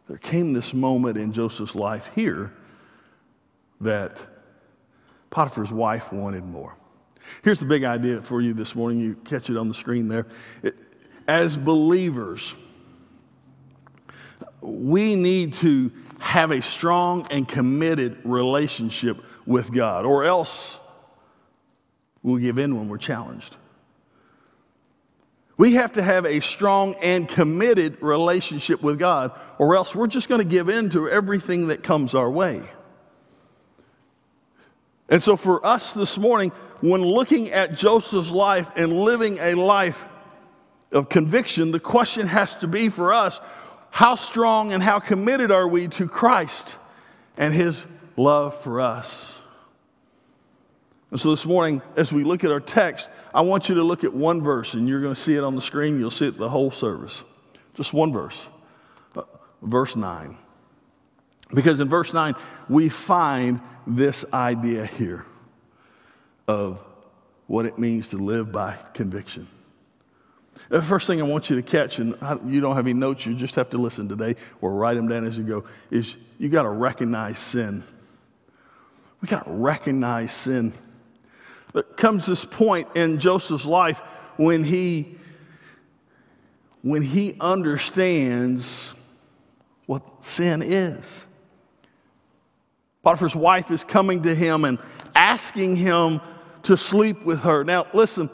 there 0.08 0.18
came 0.18 0.52
this 0.52 0.74
moment 0.74 1.16
in 1.16 1.32
Joseph's 1.32 1.74
life 1.74 2.10
here 2.14 2.52
that 3.80 4.26
Potiphar's 5.30 5.72
wife 5.72 6.12
wanted 6.12 6.44
more. 6.44 6.76
Here's 7.42 7.60
the 7.60 7.66
big 7.66 7.84
idea 7.84 8.22
for 8.22 8.40
you 8.40 8.54
this 8.54 8.74
morning. 8.74 9.00
You 9.00 9.14
catch 9.14 9.50
it 9.50 9.56
on 9.56 9.68
the 9.68 9.74
screen 9.74 10.08
there. 10.08 10.26
It, 10.62 10.76
as 11.26 11.56
believers, 11.56 12.54
we 14.60 15.14
need 15.14 15.54
to 15.54 15.92
have 16.18 16.50
a 16.50 16.62
strong 16.62 17.26
and 17.30 17.46
committed 17.46 18.18
relationship 18.24 19.18
with 19.46 19.72
God, 19.72 20.04
or 20.06 20.24
else 20.24 20.78
we'll 22.22 22.38
give 22.38 22.58
in 22.58 22.76
when 22.76 22.88
we're 22.88 22.98
challenged. 22.98 23.56
We 25.56 25.74
have 25.74 25.92
to 25.92 26.02
have 26.02 26.26
a 26.26 26.40
strong 26.40 26.94
and 27.00 27.28
committed 27.28 28.02
relationship 28.02 28.82
with 28.82 28.98
God, 28.98 29.38
or 29.58 29.76
else 29.76 29.94
we're 29.94 30.08
just 30.08 30.28
going 30.28 30.40
to 30.40 30.48
give 30.48 30.68
in 30.68 30.90
to 30.90 31.08
everything 31.08 31.68
that 31.68 31.82
comes 31.82 32.14
our 32.14 32.30
way. 32.30 32.62
And 35.08 35.22
so, 35.22 35.36
for 35.36 35.64
us 35.64 35.92
this 35.92 36.16
morning, 36.16 36.50
when 36.80 37.02
looking 37.02 37.50
at 37.50 37.76
Joseph's 37.76 38.30
life 38.30 38.70
and 38.76 38.92
living 38.92 39.38
a 39.38 39.54
life 39.54 40.04
of 40.92 41.08
conviction, 41.08 41.72
the 41.72 41.80
question 41.80 42.26
has 42.26 42.56
to 42.58 42.68
be 42.68 42.88
for 42.88 43.12
us 43.12 43.40
how 43.90 44.16
strong 44.16 44.72
and 44.72 44.82
how 44.82 44.98
committed 44.98 45.52
are 45.52 45.68
we 45.68 45.88
to 45.88 46.08
Christ 46.08 46.78
and 47.36 47.54
his 47.54 47.86
love 48.16 48.56
for 48.60 48.80
us? 48.80 49.40
And 51.10 51.20
so, 51.20 51.30
this 51.30 51.46
morning, 51.46 51.82
as 51.96 52.12
we 52.12 52.24
look 52.24 52.42
at 52.42 52.50
our 52.50 52.60
text, 52.60 53.08
I 53.34 53.42
want 53.42 53.68
you 53.68 53.76
to 53.76 53.84
look 53.84 54.04
at 54.04 54.14
one 54.14 54.40
verse, 54.42 54.74
and 54.74 54.88
you're 54.88 55.00
going 55.00 55.14
to 55.14 55.20
see 55.20 55.36
it 55.36 55.44
on 55.44 55.54
the 55.54 55.60
screen. 55.60 56.00
You'll 56.00 56.10
see 56.10 56.26
it 56.26 56.38
the 56.38 56.48
whole 56.48 56.70
service. 56.70 57.22
Just 57.74 57.92
one 57.92 58.12
verse, 58.12 58.48
uh, 59.16 59.22
verse 59.62 59.96
9. 59.96 60.38
Because 61.54 61.80
in 61.80 61.88
verse 61.88 62.12
9, 62.12 62.34
we 62.68 62.88
find 62.88 63.60
this 63.86 64.24
idea 64.32 64.86
here 64.86 65.24
of 66.48 66.82
what 67.46 67.66
it 67.66 67.78
means 67.78 68.08
to 68.08 68.16
live 68.16 68.50
by 68.50 68.76
conviction. 68.92 69.46
The 70.68 70.82
first 70.82 71.06
thing 71.06 71.20
I 71.20 71.24
want 71.24 71.50
you 71.50 71.56
to 71.56 71.62
catch, 71.62 71.98
and 71.98 72.16
you 72.46 72.60
don't 72.60 72.76
have 72.76 72.86
any 72.86 72.94
notes, 72.94 73.26
you 73.26 73.34
just 73.34 73.54
have 73.56 73.70
to 73.70 73.78
listen 73.78 74.08
today 74.08 74.36
or 74.60 74.74
write 74.74 74.94
them 74.94 75.08
down 75.08 75.26
as 75.26 75.36
you 75.36 75.44
go, 75.44 75.64
is 75.90 76.16
you 76.38 76.48
got 76.48 76.62
to 76.62 76.70
recognize 76.70 77.38
sin. 77.38 77.84
We 79.20 79.28
got 79.28 79.44
to 79.44 79.52
recognize 79.52 80.32
sin. 80.32 80.72
There 81.72 81.82
comes 81.82 82.26
this 82.26 82.44
point 82.44 82.88
in 82.94 83.18
Joseph's 83.18 83.66
life 83.66 83.98
when 84.36 84.64
he 84.64 85.18
when 86.82 87.00
he 87.00 87.34
understands 87.40 88.94
what 89.86 90.22
sin 90.22 90.60
is. 90.62 91.24
Potiphar's 93.04 93.36
wife 93.36 93.70
is 93.70 93.84
coming 93.84 94.22
to 94.22 94.34
him 94.34 94.64
and 94.64 94.78
asking 95.14 95.76
him 95.76 96.22
to 96.62 96.76
sleep 96.76 97.22
with 97.22 97.42
her. 97.42 97.62
Now, 97.62 97.86
listen, 97.92 98.30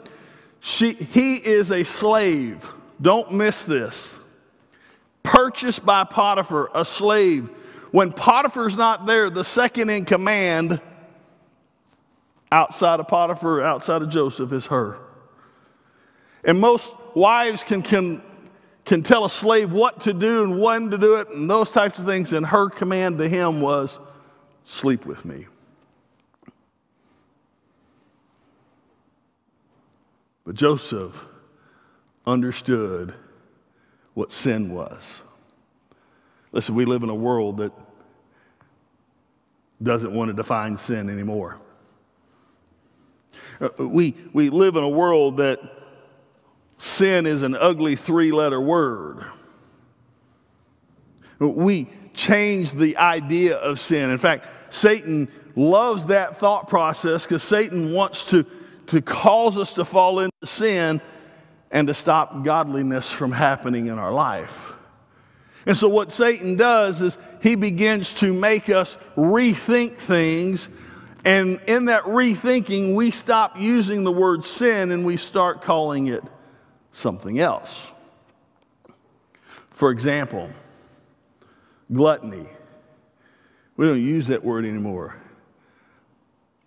she, 0.61 0.93
he 0.93 1.35
is 1.35 1.71
a 1.71 1.83
slave. 1.83 2.71
Don't 3.01 3.33
miss 3.33 3.63
this. 3.63 4.19
Purchased 5.23 5.85
by 5.85 6.05
Potiphar, 6.05 6.71
a 6.73 6.85
slave. 6.85 7.49
When 7.91 8.13
Potiphar's 8.13 8.77
not 8.77 9.05
there, 9.05 9.29
the 9.29 9.43
second 9.43 9.89
in 9.89 10.05
command 10.05 10.79
outside 12.49 12.99
of 13.01 13.07
Potiphar, 13.07 13.61
outside 13.61 14.01
of 14.01 14.09
Joseph, 14.09 14.53
is 14.53 14.67
her. 14.67 14.97
And 16.45 16.59
most 16.59 16.93
wives 17.13 17.63
can, 17.63 17.81
can, 17.81 18.21
can 18.85 19.03
tell 19.03 19.25
a 19.25 19.29
slave 19.29 19.73
what 19.73 20.01
to 20.01 20.13
do 20.13 20.43
and 20.43 20.61
when 20.61 20.89
to 20.91 20.97
do 20.97 21.19
it 21.19 21.29
and 21.29 21.49
those 21.49 21.71
types 21.71 21.99
of 21.99 22.05
things. 22.05 22.31
And 22.31 22.45
her 22.45 22.69
command 22.69 23.17
to 23.17 23.27
him 23.27 23.59
was, 23.61 23.99
Sleep 24.71 25.05
with 25.05 25.25
me. 25.25 25.47
But 30.45 30.55
Joseph 30.55 31.25
understood 32.25 33.13
what 34.13 34.31
sin 34.31 34.73
was. 34.73 35.23
Listen, 36.53 36.73
we 36.73 36.85
live 36.85 37.03
in 37.03 37.09
a 37.09 37.15
world 37.15 37.57
that 37.57 37.73
doesn't 39.83 40.13
want 40.13 40.29
to 40.29 40.33
define 40.33 40.77
sin 40.77 41.09
anymore. 41.09 41.59
Uh, 43.59 43.69
we, 43.77 44.15
we 44.31 44.49
live 44.49 44.77
in 44.77 44.83
a 44.85 44.89
world 44.89 45.35
that 45.35 45.59
sin 46.77 47.25
is 47.25 47.41
an 47.41 47.55
ugly 47.55 47.97
three 47.97 48.31
letter 48.31 48.61
word. 48.61 49.25
We, 51.39 51.89
change 52.13 52.73
the 52.73 52.97
idea 52.97 53.57
of 53.57 53.79
sin. 53.79 54.09
In 54.09 54.17
fact, 54.17 54.47
Satan 54.69 55.27
loves 55.55 56.05
that 56.07 56.37
thought 56.37 56.67
process 56.67 57.25
because 57.25 57.43
Satan 57.43 57.93
wants 57.93 58.29
to, 58.29 58.45
to 58.87 59.01
cause 59.01 59.57
us 59.57 59.73
to 59.73 59.85
fall 59.85 60.19
into 60.19 60.45
sin 60.45 61.01
and 61.71 61.87
to 61.87 61.93
stop 61.93 62.43
godliness 62.43 63.11
from 63.11 63.31
happening 63.31 63.87
in 63.87 63.97
our 63.97 64.11
life. 64.11 64.73
And 65.65 65.77
so, 65.77 65.87
what 65.87 66.11
Satan 66.11 66.55
does 66.55 67.01
is 67.01 67.17
he 67.41 67.55
begins 67.55 68.13
to 68.15 68.33
make 68.33 68.69
us 68.69 68.97
rethink 69.15 69.95
things. 69.95 70.69
And 71.23 71.61
in 71.67 71.85
that 71.85 72.03
rethinking, 72.03 72.95
we 72.95 73.11
stop 73.11 73.59
using 73.59 74.03
the 74.03 74.11
word 74.11 74.43
sin 74.43 74.89
and 74.91 75.05
we 75.05 75.17
start 75.17 75.61
calling 75.61 76.07
it 76.07 76.23
something 76.91 77.39
else. 77.39 77.91
For 79.69 79.91
example, 79.91 80.49
Gluttony. 81.91 82.45
We 83.75 83.85
don't 83.85 84.01
use 84.01 84.27
that 84.27 84.43
word 84.43 84.65
anymore. 84.65 85.17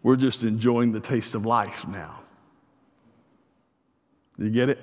We're 0.03 0.17
just 0.17 0.43
enjoying 0.43 0.93
the 0.93 1.01
taste 1.01 1.35
of 1.35 1.47
life 1.47 1.87
now. 1.89 2.23
You 4.37 4.51
get 4.51 4.69
it? 4.69 4.83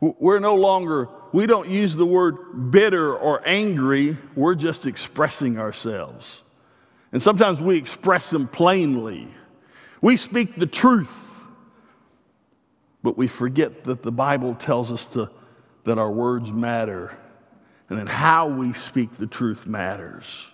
We're 0.00 0.38
no 0.38 0.54
longer, 0.54 1.08
we 1.32 1.46
don't 1.46 1.68
use 1.68 1.96
the 1.96 2.06
word 2.06 2.70
bitter 2.70 3.16
or 3.16 3.42
angry, 3.44 4.16
we're 4.36 4.54
just 4.54 4.86
expressing 4.86 5.58
ourselves. 5.58 6.44
And 7.10 7.20
sometimes 7.20 7.60
we 7.60 7.76
express 7.76 8.30
them 8.30 8.46
plainly. 8.46 9.26
We 10.00 10.16
speak 10.16 10.54
the 10.54 10.66
truth, 10.66 11.42
but 13.02 13.18
we 13.18 13.26
forget 13.26 13.84
that 13.84 14.02
the 14.02 14.12
Bible 14.12 14.54
tells 14.54 14.92
us 14.92 15.04
to, 15.06 15.30
that 15.84 15.98
our 15.98 16.10
words 16.10 16.52
matter 16.52 17.18
and 17.88 17.98
then 17.98 18.06
how 18.06 18.48
we 18.48 18.72
speak 18.72 19.12
the 19.12 19.26
truth 19.26 19.66
matters. 19.66 20.52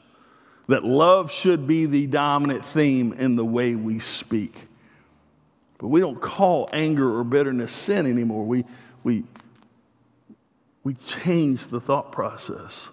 That 0.69 0.85
love 0.85 1.31
should 1.31 1.67
be 1.67 1.87
the 1.87 2.07
dominant 2.07 2.65
theme 2.65 3.13
in 3.13 3.37
the 3.37 3.45
way 3.45 3.75
we 3.75 3.99
speak. 3.99 4.69
But 5.79 5.89
we 5.89 6.01
don't 6.01 6.21
call 6.21 6.71
anger 6.73 7.17
or 7.17 7.25
bitterness 7.25 7.73
sin 7.73 8.07
anymore. 8.07 8.45
We, 8.45 8.65
we, 9.03 9.25
we 10.83 10.95
change 10.95 11.67
the 11.67 11.81
thought 11.81 12.13
process. 12.13 12.89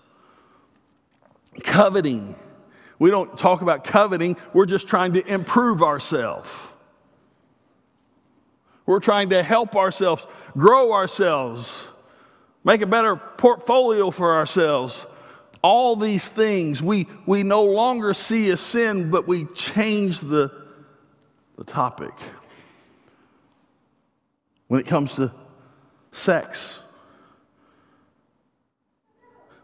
Coveting. 1.64 2.36
We 3.00 3.10
don't 3.10 3.38
talk 3.38 3.62
about 3.62 3.84
coveting, 3.84 4.38
we're 4.54 4.66
just 4.66 4.88
trying 4.88 5.14
to 5.14 5.26
improve 5.26 5.82
ourselves. 5.82 6.68
We're 8.86 9.00
trying 9.00 9.30
to 9.30 9.42
help 9.42 9.76
ourselves, 9.76 10.28
grow 10.58 10.92
ourselves 10.92 11.88
make 12.63 12.82
a 12.82 12.88
better 12.88 13.15
portfolio 13.15 14.12
for 14.12 14.36
ourselves. 14.36 15.06
All 15.62 15.96
these 15.96 16.27
things 16.27 16.82
we, 16.82 17.08
we 17.25 17.44
no 17.44 17.63
longer 17.63 18.13
see 18.13 18.50
as 18.50 18.62
sin, 18.62 19.12
but 19.12 19.27
we 19.27 19.46
change 19.46 20.20
the, 20.20 20.51
the 21.58 21.63
topic. 21.63 22.13
When 24.68 24.80
it 24.80 24.88
comes 24.88 25.15
to 25.15 25.32
sex, 26.12 26.82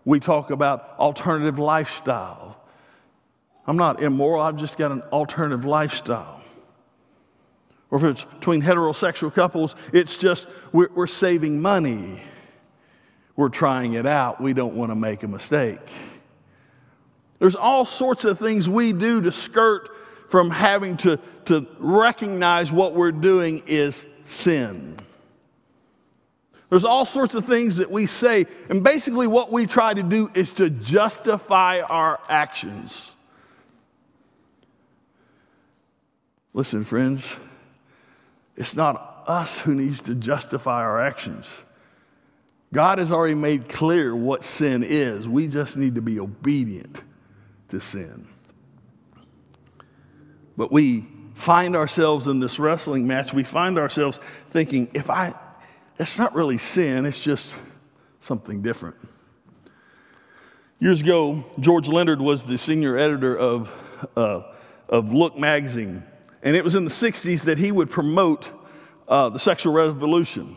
we 0.05 0.19
talk 0.19 0.51
about 0.51 0.95
alternative 0.99 1.59
lifestyle. 1.59 2.61
I'm 3.65 3.77
not 3.77 4.01
immoral, 4.01 4.41
I've 4.41 4.57
just 4.57 4.77
got 4.77 4.91
an 4.91 5.01
alternative 5.11 5.65
lifestyle. 5.65 6.43
Or 7.89 7.97
if 7.97 8.03
it's 8.03 8.23
between 8.25 8.61
heterosexual 8.61 9.33
couples, 9.33 9.75
it's 9.93 10.17
just 10.17 10.47
we're, 10.71 10.89
we're 10.93 11.07
saving 11.07 11.61
money 11.61 12.19
we're 13.37 13.49
trying 13.49 13.93
it 13.93 14.05
out. 14.05 14.41
We 14.41 14.51
don't 14.51 14.75
want 14.75 14.91
to 14.91 14.95
make 14.95 15.23
a 15.23 15.27
mistake. 15.27 15.79
There's 17.39 17.55
all 17.55 17.85
sorts 17.85 18.25
of 18.25 18.39
things 18.39 18.67
we 18.67 18.91
do 18.91 19.21
to 19.21 19.31
skirt 19.31 19.89
from 20.29 20.49
having 20.49 20.97
to, 20.97 21.19
to 21.45 21.65
recognize 21.77 22.71
what 22.71 22.93
we're 22.93 23.11
doing 23.13 23.63
is 23.67 24.05
sin. 24.23 24.97
There's 26.69 26.83
all 26.83 27.05
sorts 27.05 27.35
of 27.35 27.45
things 27.45 27.77
that 27.77 27.89
we 27.89 28.07
say, 28.07 28.45
and 28.69 28.83
basically 28.83 29.27
what 29.27 29.51
we 29.51 29.67
try 29.67 29.93
to 29.93 30.03
do 30.03 30.29
is 30.33 30.51
to 30.51 30.69
justify 30.69 31.79
our 31.79 32.19
actions. 32.29 33.15
Listen, 36.53 36.83
friends, 36.83 37.37
it's 38.57 38.75
not 38.75 39.23
us 39.27 39.61
who 39.61 39.75
needs 39.75 40.01
to 40.01 40.15
justify 40.15 40.81
our 40.81 40.99
actions. 40.99 41.63
God 42.73 42.99
has 42.99 43.11
already 43.11 43.35
made 43.35 43.69
clear 43.69 44.15
what 44.15 44.43
sin 44.43 44.83
is. 44.83 45.27
We 45.27 45.47
just 45.47 45.77
need 45.77 45.95
to 45.95 46.01
be 46.01 46.19
obedient 46.19 47.01
to 47.69 47.79
sin. 47.79 48.27
But 50.57 50.71
we 50.71 51.05
find 51.33 51.75
ourselves 51.75 52.27
in 52.27 52.39
this 52.39 52.59
wrestling 52.59 53.07
match. 53.07 53.33
We 53.33 53.43
find 53.43 53.77
ourselves 53.77 54.19
thinking, 54.49 54.89
if 54.93 55.09
I, 55.09 55.33
it's 55.97 56.17
not 56.17 56.35
really 56.35 56.57
sin, 56.57 57.05
it's 57.05 57.21
just 57.21 57.55
something 58.19 58.61
different. 58.61 58.95
Years 60.79 61.01
ago, 61.01 61.43
George 61.59 61.87
Leonard 61.87 62.21
was 62.21 62.43
the 62.43 62.57
senior 62.57 62.97
editor 62.97 63.37
of, 63.37 63.73
uh, 64.15 64.43
of 64.89 65.13
Look 65.13 65.37
magazine. 65.37 66.03
And 66.43 66.55
it 66.55 66.63
was 66.63 66.75
in 66.75 66.83
the 66.83 66.91
60s 66.91 67.43
that 67.43 67.57
he 67.57 67.71
would 67.71 67.89
promote 67.89 68.51
uh, 69.07 69.29
the 69.29 69.39
sexual 69.39 69.73
revolution. 69.73 70.55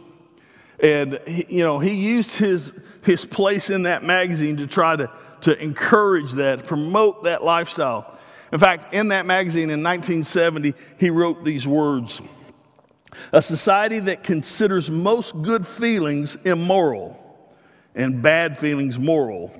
And, 0.82 1.20
he, 1.26 1.56
you 1.56 1.64
know, 1.64 1.78
he 1.78 1.94
used 1.94 2.38
his, 2.38 2.72
his 3.04 3.25
place 3.25 3.70
in 3.70 3.82
that 3.82 4.02
magazine 4.02 4.56
to 4.58 4.66
try 4.66 4.96
to, 4.96 5.10
to 5.42 5.62
encourage 5.62 6.32
that, 6.32 6.66
promote 6.66 7.25
that 7.25 7.44
lifestyle. 7.44 8.18
In 8.52 8.58
fact, 8.58 8.94
in 8.94 9.08
that 9.08 9.26
magazine 9.26 9.70
in 9.70 9.82
1970, 9.82 10.75
he 10.99 11.10
wrote 11.10 11.44
these 11.44 11.66
words 11.66 12.20
A 13.32 13.42
society 13.42 14.00
that 14.00 14.22
considers 14.22 14.90
most 14.90 15.42
good 15.42 15.66
feelings 15.66 16.37
immoral 16.44 17.16
and 17.94 18.22
bad 18.22 18.58
feelings 18.58 18.99
moral. 18.99 19.54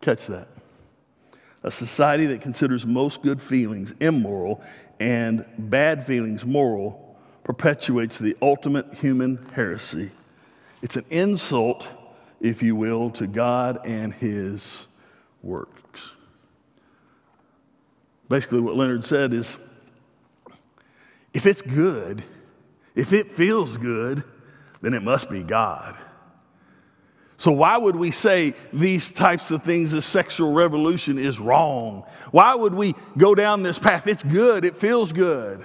Catch 0.00 0.26
that. 0.26 0.48
A 1.62 1.70
society 1.70 2.26
that 2.26 2.40
considers 2.40 2.84
most 2.84 3.22
good 3.22 3.40
feelings 3.40 3.94
immoral 4.00 4.60
and 5.02 5.44
bad 5.58 6.04
feelings 6.04 6.46
moral 6.46 7.16
perpetuates 7.44 8.18
the 8.18 8.36
ultimate 8.40 8.94
human 8.94 9.44
heresy. 9.54 10.10
It's 10.82 10.96
an 10.96 11.04
insult 11.10 11.92
if 12.42 12.60
you 12.62 12.74
will, 12.74 13.08
to 13.10 13.26
God 13.26 13.86
and 13.86 14.12
his 14.12 14.88
works. 15.42 16.14
Basically, 18.28 18.60
what 18.60 18.74
Leonard 18.74 19.04
said 19.04 19.32
is 19.32 19.56
if 21.32 21.46
it's 21.46 21.62
good, 21.62 22.24
if 22.94 23.12
it 23.12 23.30
feels 23.30 23.76
good, 23.76 24.24
then 24.80 24.92
it 24.92 25.02
must 25.02 25.30
be 25.30 25.42
God. 25.42 25.96
So, 27.42 27.50
why 27.50 27.76
would 27.76 27.96
we 27.96 28.12
say 28.12 28.54
these 28.72 29.10
types 29.10 29.50
of 29.50 29.64
things, 29.64 29.94
as 29.94 30.04
sexual 30.04 30.52
revolution 30.52 31.18
is 31.18 31.40
wrong? 31.40 32.04
Why 32.30 32.54
would 32.54 32.72
we 32.72 32.94
go 33.18 33.34
down 33.34 33.64
this 33.64 33.80
path? 33.80 34.06
It's 34.06 34.22
good, 34.22 34.64
it 34.64 34.76
feels 34.76 35.12
good. 35.12 35.64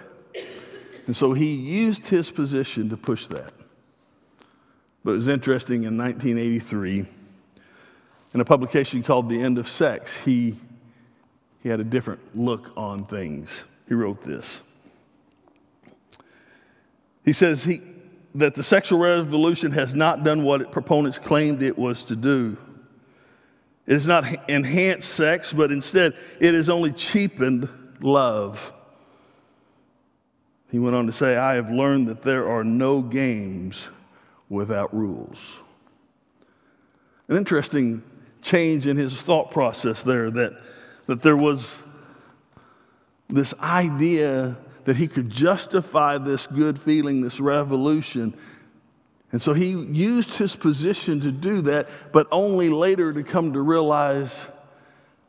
And 1.06 1.16
so 1.16 1.34
he 1.34 1.54
used 1.54 2.08
his 2.08 2.32
position 2.32 2.90
to 2.90 2.98
push 2.98 3.28
that. 3.28 3.54
But 5.04 5.12
it 5.12 5.18
was 5.18 5.28
interesting 5.28 5.84
in 5.84 6.00
1983, 6.00 7.06
in 8.34 8.42
a 8.42 8.44
publication 8.44 9.04
called 9.04 9.30
The 9.30 9.40
End 9.40 9.60
of 9.60 9.68
Sex, 9.68 10.18
he, 10.24 10.56
he 11.62 11.70
had 11.70 11.80
a 11.80 11.84
different 11.84 12.22
look 12.36 12.72
on 12.76 13.06
things. 13.06 13.66
He 13.88 13.94
wrote 13.94 14.22
this. 14.22 14.64
He 17.24 17.34
says 17.34 17.66
he, 17.66 17.82
that 18.38 18.54
the 18.54 18.62
sexual 18.62 19.00
revolution 19.00 19.72
has 19.72 19.96
not 19.96 20.24
done 20.24 20.44
what 20.44 20.72
proponents 20.72 21.18
claimed 21.18 21.64
it 21.64 21.78
was 21.78 22.04
to 22.06 22.16
do. 22.16 22.56
It 23.88 23.94
has 23.94 24.08
not 24.08 24.26
enhanced 24.48 25.12
sex, 25.12 25.52
but 25.52 25.72
instead 25.72 26.14
it 26.40 26.54
has 26.54 26.70
only 26.70 26.92
cheapened 26.92 27.68
love. 28.00 28.72
He 30.70 30.78
went 30.78 30.96
on 30.96 31.08
to 31.08 31.12
say, 31.12 31.36
I 31.36 31.56
have 31.56 31.72
learned 31.72 32.10
that 32.10 32.22
there 32.22 32.48
are 32.48 32.64
no 32.64 33.02
games 33.02 33.90
without 34.50 34.94
rules. 34.94 35.58
An 37.30 37.38
interesting 37.38 38.04
change 38.44 38.86
in 38.86 38.98
his 38.98 39.20
thought 39.20 39.50
process 39.50 40.04
there 40.04 40.30
that, 40.30 40.62
that 41.08 41.24
there 41.24 41.38
was 41.38 41.82
this 43.30 43.56
idea 43.62 44.58
that 44.88 44.96
he 44.96 45.06
could 45.06 45.30
justify 45.30 46.18
this 46.18 46.48
good 46.48 46.80
feeling, 46.80 47.22
this 47.22 47.42
revolution. 47.42 48.34
And 49.34 49.44
so 49.44 49.52
he 49.52 49.72
used 49.72 50.38
his 50.38 50.56
position 50.56 51.20
to 51.20 51.32
do 51.34 51.60
that, 51.64 51.90
but 52.14 52.26
only 52.32 52.70
later 52.70 53.12
to 53.12 53.22
come 53.22 53.52
to 53.52 53.60
realize 53.60 54.48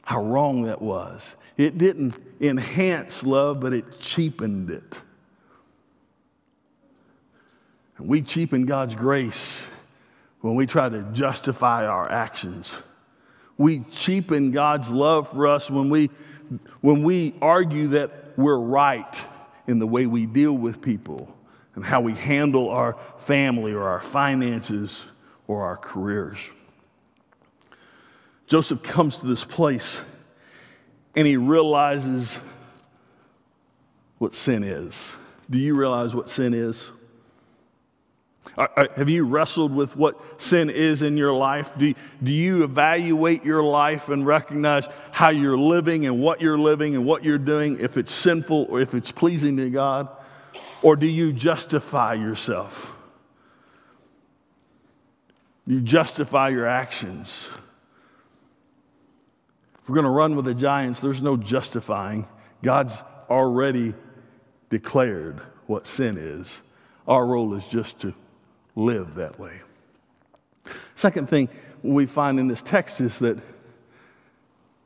how 0.05 0.23
wrong 0.23 0.62
that 0.62 0.81
was. 0.81 1.35
It 1.57 1.77
didn't 1.77 2.15
enhance 2.41 3.25
love, 3.25 3.59
but 3.59 3.73
it 3.73 3.99
cheapened 3.99 4.71
it. 4.71 5.00
And 7.97 8.07
We 8.07 8.23
cheapen 8.23 8.65
God's 8.65 8.95
grace 8.95 9.67
when 10.41 10.55
we 10.55 10.67
try 10.67 10.88
to 10.88 11.03
justify 11.12 11.85
our 11.85 12.09
actions. 12.09 12.81
We 13.57 13.81
cheapen 13.91 14.53
God's 14.53 14.88
love 14.88 15.31
for 15.31 15.49
us 15.49 15.69
when 15.69 15.91
we, 15.91 16.11
when 16.81 17.03
we 17.03 17.35
argue 17.43 17.89
that 17.89 18.13
we're 18.37 18.56
right 18.56 19.25
in 19.69 19.78
the 19.78 19.87
way 19.87 20.07
we 20.07 20.26
deal 20.26 20.54
with 20.54 20.83
people 20.83 21.33
and 21.76 21.85
how 21.85 22.00
we 22.00 22.15
handle 22.15 22.71
our 22.71 22.99
family 23.19 23.73
or 23.73 23.89
our 23.89 24.00
finances 24.00 25.07
or 25.47 25.63
our 25.63 25.76
careers. 25.76 26.50
Joseph 28.49 28.83
comes 28.83 29.19
to 29.19 29.26
this 29.26 29.45
place 29.45 30.02
and 31.15 31.26
he 31.26 31.37
realizes 31.37 32.41
what 34.17 34.35
sin 34.35 34.65
is. 34.65 35.15
Do 35.50 35.59
you 35.59 35.76
realize 35.76 36.15
what 36.15 36.31
sin 36.31 36.54
is? 36.54 36.91
Uh, 38.56 38.67
uh, 38.76 38.87
have 38.97 39.11
you 39.11 39.25
wrestled 39.25 39.75
with 39.75 39.97
what 39.97 40.41
sin 40.41 40.71
is 40.71 41.02
in 41.02 41.17
your 41.17 41.32
life? 41.32 41.76
Do, 41.78 41.95
do 42.23 42.32
you 42.32 42.65
evaluate 42.65 43.45
your 43.45 43.63
life 43.63 44.08
and 44.08 44.26
recognize 44.26 44.89
how 45.13 45.30
you're 45.30 45.58
living 45.58 46.06
and 46.06 46.21
what 46.21 46.41
you're 46.41 46.58
living 46.58 46.95
and 46.95 47.04
what 47.04 47.25
you're 47.25 47.39
doing, 47.39 47.78
if 47.80 47.97
it's 47.97 48.13
sinful 48.13 48.67
or 48.71 48.80
if 48.80 48.95
it's 48.95 49.13
pleasing 49.13 49.56
to 49.58 49.71
God? 49.71 50.08
Or 50.82 50.97
do 50.97 51.06
you 51.06 51.32
justify 51.32 52.15
yourself? 52.15 52.95
You 55.67 55.80
justify 55.80 56.49
your 56.49 56.67
actions. 56.67 57.50
If 59.82 59.89
we're 59.89 59.97
going 59.97 60.04
to 60.04 60.11
run 60.11 60.34
with 60.34 60.47
the 60.47 60.54
giants, 60.54 61.00
there's 61.00 61.23
no 61.23 61.37
justifying. 61.37 62.26
God's 62.63 63.02
already 63.28 63.95
declared 64.71 65.41
what 65.67 65.87
sin 65.87 66.17
is. 66.17 66.61
Our 67.06 67.26
role 67.26 67.54
is 67.54 67.69
just 67.69 68.00
to 68.00 68.15
live 68.78 69.17
that 69.17 69.38
way. 69.38 69.60
Second 70.95 71.28
thing 71.28 71.49
we 71.82 72.06
find 72.06 72.38
in 72.38 72.47
this 72.47 72.62
text 72.62 73.00
is 73.00 73.19
that, 73.19 73.38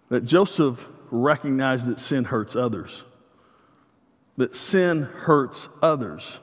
that 0.09 0.25
Joseph 0.25 0.89
recognized 1.11 1.87
that 1.87 1.99
sin 1.99 2.25
hurts 2.25 2.57
others. 2.57 3.05
That 4.39 4.57
sin 4.57 5.03
hurts 5.03 5.69
others. 5.83 6.41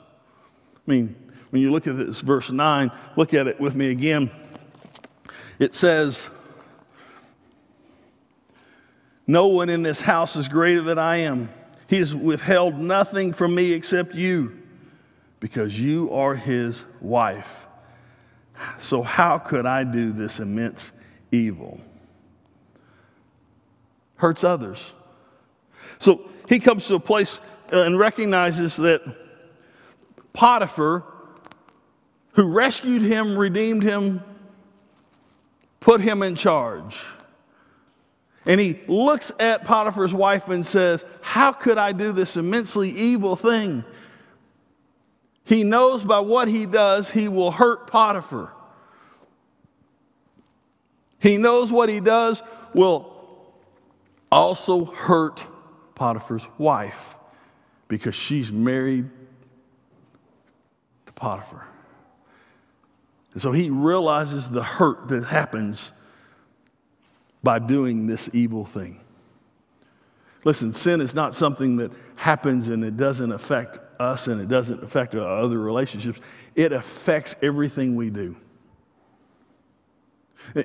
I 0.75 0.91
mean, 0.91 1.15
when 1.49 1.61
you 1.61 1.71
look 1.71 1.87
at 1.87 1.97
this 1.97 2.21
verse 2.21 2.51
9, 2.51 2.91
look 3.15 3.33
at 3.33 3.47
it 3.47 3.59
with 3.59 3.75
me 3.75 3.89
again. 3.89 4.29
It 5.57 5.73
says, 5.73 6.29
No 9.25 9.47
one 9.47 9.69
in 9.69 9.81
this 9.81 10.01
house 10.01 10.35
is 10.35 10.47
greater 10.47 10.81
than 10.81 10.99
I 10.99 11.17
am. 11.17 11.49
He 11.87 11.97
has 11.97 12.13
withheld 12.13 12.77
nothing 12.77 13.33
from 13.33 13.55
me 13.55 13.71
except 13.73 14.13
you 14.13 14.58
because 15.39 15.79
you 15.79 16.11
are 16.11 16.35
his 16.35 16.85
wife. 17.01 17.65
So, 18.77 19.01
how 19.01 19.37
could 19.37 19.65
I 19.65 19.83
do 19.83 20.11
this 20.11 20.39
immense 20.39 20.91
evil? 21.31 21.79
Hurts 24.15 24.43
others. 24.43 24.93
So, 25.97 26.29
he 26.47 26.59
comes 26.59 26.87
to 26.87 26.95
a 26.95 26.99
place 26.99 27.39
and 27.71 27.97
recognizes 27.97 28.75
that 28.77 29.01
Potiphar, 30.33 31.03
who 32.33 32.51
rescued 32.51 33.01
him, 33.01 33.37
redeemed 33.37 33.83
him, 33.83 34.21
put 35.79 36.01
him 36.01 36.21
in 36.21 36.35
charge. 36.35 37.03
And 38.45 38.59
he 38.59 38.79
looks 38.87 39.31
at 39.39 39.63
Potiphar's 39.63 40.13
wife 40.13 40.49
and 40.49 40.65
says, 40.65 41.05
How 41.21 41.51
could 41.51 41.77
I 41.77 41.91
do 41.91 42.11
this 42.11 42.35
immensely 42.35 42.89
evil 42.89 43.35
thing? 43.35 43.83
He 45.49 45.63
knows 45.63 46.03
by 46.03 46.19
what 46.19 46.47
he 46.47 46.67
does, 46.67 47.09
he 47.09 47.27
will 47.27 47.49
hurt 47.49 47.89
Potiphar. 47.89 48.53
He 51.17 51.37
knows 51.37 51.71
what 51.71 51.89
he 51.89 51.99
does 51.99 52.43
will 52.75 53.11
also 54.31 54.85
hurt 54.85 55.47
Potiphar's 55.95 56.47
wife 56.59 57.17
because 57.87 58.13
she's 58.13 58.51
married 58.51 59.09
to 61.07 61.13
Potiphar. 61.13 61.65
And 63.33 63.41
so 63.41 63.51
he 63.51 63.71
realizes 63.71 64.51
the 64.51 64.61
hurt 64.61 65.07
that 65.07 65.23
happens 65.23 65.91
by 67.41 67.57
doing 67.57 68.05
this 68.05 68.29
evil 68.33 68.65
thing. 68.65 68.99
Listen, 70.43 70.73
sin 70.73 71.01
is 71.01 71.15
not 71.15 71.33
something 71.33 71.77
that 71.77 71.91
happens 72.17 72.67
and 72.67 72.85
it 72.85 72.97
doesn't 72.97 73.31
affect 73.31 73.79
us 73.99 74.27
and 74.27 74.39
it 74.39 74.47
doesn't 74.47 74.81
affect 74.83 75.13
our 75.15 75.39
other 75.39 75.59
relationships. 75.59 76.19
It 76.55 76.71
affects 76.71 77.35
everything 77.41 77.95
we 77.95 78.09
do. 78.09 78.35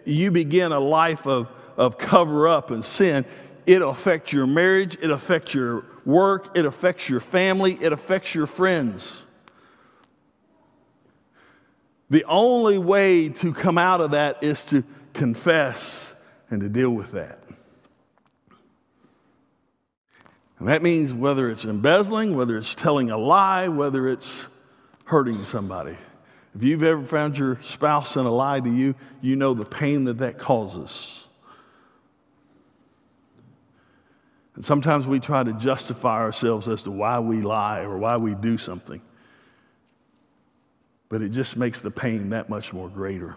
You 0.05 0.31
begin 0.31 0.73
a 0.73 0.81
life 0.81 1.27
of, 1.27 1.49
of 1.77 1.99
cover 1.99 2.49
up 2.49 2.71
and 2.71 2.85
sin, 2.85 3.25
it'll 3.67 3.91
affect 3.91 4.33
your 4.33 4.47
marriage, 4.47 4.97
it 5.03 5.11
affects 5.11 5.53
your 5.53 5.85
work, 6.05 6.57
it 6.57 6.65
affects 6.65 7.09
your 7.09 7.21
family, 7.21 7.77
it 7.81 7.93
affects 7.93 8.35
your 8.35 8.47
friends. 8.47 9.25
The 12.11 12.25
only 12.25 12.79
way 12.79 13.31
to 13.31 13.53
come 13.53 13.79
out 13.79 14.01
of 14.01 14.13
that 14.13 14.43
is 14.43 14.65
to 14.67 14.85
confess 15.13 16.15
and 16.51 16.61
to 16.61 16.69
deal 16.69 16.91
with 16.91 17.13
that. 17.13 17.41
And 20.65 20.71
that 20.71 20.83
means 20.83 21.13
whether 21.13 21.51
it's 21.51 21.67
embezzling, 21.67 22.35
whether 22.35 22.57
it's 22.57 22.75
telling 22.75 23.11
a 23.11 23.19
lie, 23.19 23.69
whether 23.69 24.09
it's 24.09 24.47
hurting 25.05 25.45
somebody. 25.45 25.95
If 26.55 26.65
you've 26.65 26.83
ever 26.83 27.05
found 27.05 27.37
your 27.37 27.59
spouse 27.61 28.17
in 28.17 28.25
a 28.25 28.31
lie 28.31 28.61
to 28.61 28.71
you, 28.71 28.95
you 29.21 29.37
know 29.37 29.53
the 29.53 29.67
pain 29.67 30.05
that 30.05 30.17
that 30.21 30.39
causes. 30.39 31.29
And 34.55 34.65
sometimes 34.65 35.07
we 35.07 35.21
try 35.21 35.45
to 35.45 35.53
justify 35.53 36.21
ourselves 36.21 36.67
as 36.67 36.85
to 36.85 36.91
why 36.91 37.21
we 37.21 37.43
lie 37.43 37.81
or 37.81 37.99
why 37.99 38.17
we 38.17 38.35
do 38.35 38.57
something. 38.57 39.03
But 41.11 41.21
it 41.21 41.29
just 41.29 41.59
makes 41.59 41.81
the 41.81 41.91
pain 41.91 42.31
that 42.31 42.49
much 42.49 42.73
more 42.73 42.89
greater. 42.89 43.37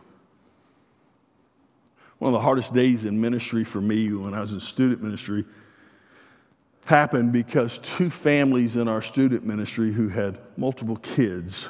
One 2.19 2.33
of 2.33 2.39
the 2.39 2.45
hardest 2.45 2.73
days 2.73 3.03
in 3.03 3.19
ministry 3.19 3.65
for 3.65 3.81
me 3.81 4.13
when 4.13 4.33
I 4.33 4.39
was 4.39 4.53
in 4.53 4.61
student 4.61 5.03
ministry 5.03 5.43
happened 6.88 7.34
because 7.34 7.80
two 7.80 8.10
families 8.10 8.78
in 8.78 8.88
our 8.88 9.02
student 9.02 9.45
ministry 9.45 9.91
who 9.91 10.08
had 10.08 10.38
multiple 10.56 10.95
kids, 10.95 11.67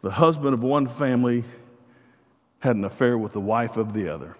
the 0.00 0.10
husband 0.10 0.54
of 0.54 0.62
one 0.62 0.88
family 0.88 1.44
had 2.58 2.74
an 2.74 2.84
affair 2.84 3.16
with 3.16 3.32
the 3.32 3.40
wife 3.40 3.76
of 3.76 3.92
the 3.92 4.12
other. 4.12 4.36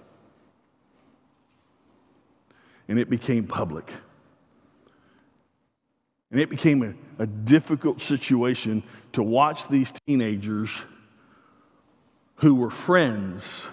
And 2.89 2.99
it 2.99 3.09
became 3.09 3.47
public. 3.47 3.93
And 6.33 6.41
it 6.41 6.51
became 6.51 6.83
a, 6.83 6.95
a 7.23 7.27
difficult 7.27 8.01
situation 8.01 8.83
to 9.13 9.23
watch 9.23 9.69
these 9.69 9.93
teenagers 10.07 10.83
who 12.37 12.57
were 12.57 12.71
friends 12.71 13.65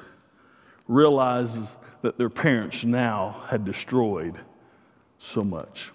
realize 0.87 1.57
that 2.03 2.19
their 2.19 2.29
parents 2.29 2.83
now 2.83 3.41
had 3.47 3.65
destroyed 3.65 4.39
so 5.23 5.43
much. 5.43 5.91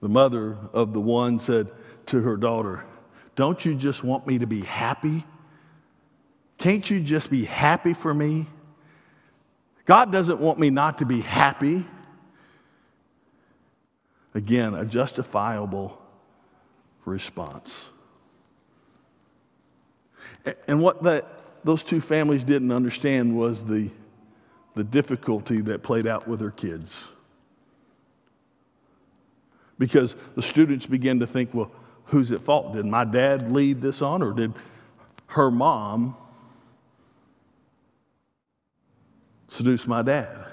The 0.00 0.08
mother 0.08 0.56
of 0.72 0.92
the 0.92 1.00
one 1.00 1.38
said 1.38 1.70
to 2.06 2.20
her 2.22 2.36
daughter, 2.36 2.84
Don't 3.36 3.64
you 3.64 3.74
just 3.74 4.02
want 4.02 4.26
me 4.26 4.38
to 4.38 4.46
be 4.46 4.62
happy? 4.62 5.24
Can't 6.58 6.88
you 6.90 7.00
just 7.00 7.30
be 7.30 7.44
happy 7.44 7.92
for 7.92 8.12
me? 8.12 8.46
God 9.84 10.12
doesn't 10.12 10.40
want 10.40 10.58
me 10.58 10.70
not 10.70 10.98
to 10.98 11.06
be 11.06 11.20
happy. 11.20 11.84
Again, 14.34 14.74
a 14.74 14.84
justifiable 14.84 16.00
response. 17.04 17.90
And 20.68 20.82
what 20.82 21.02
that, 21.02 21.26
those 21.64 21.82
two 21.82 22.00
families 22.00 22.44
didn't 22.44 22.72
understand 22.72 23.36
was 23.36 23.64
the, 23.64 23.90
the 24.80 24.84
difficulty 24.84 25.60
that 25.60 25.82
played 25.82 26.06
out 26.06 26.26
with 26.26 26.40
her 26.40 26.50
kids. 26.50 27.10
Because 29.78 30.16
the 30.36 30.40
students 30.40 30.86
began 30.86 31.20
to 31.20 31.26
think, 31.26 31.52
well, 31.52 31.70
who's 32.04 32.32
at 32.32 32.40
fault? 32.40 32.72
Did 32.72 32.86
my 32.86 33.04
dad 33.04 33.52
lead 33.52 33.82
this 33.82 34.00
on, 34.00 34.22
or 34.22 34.32
did 34.32 34.54
her 35.26 35.50
mom 35.50 36.16
seduce 39.48 39.86
my 39.86 40.00
dad? 40.00 40.46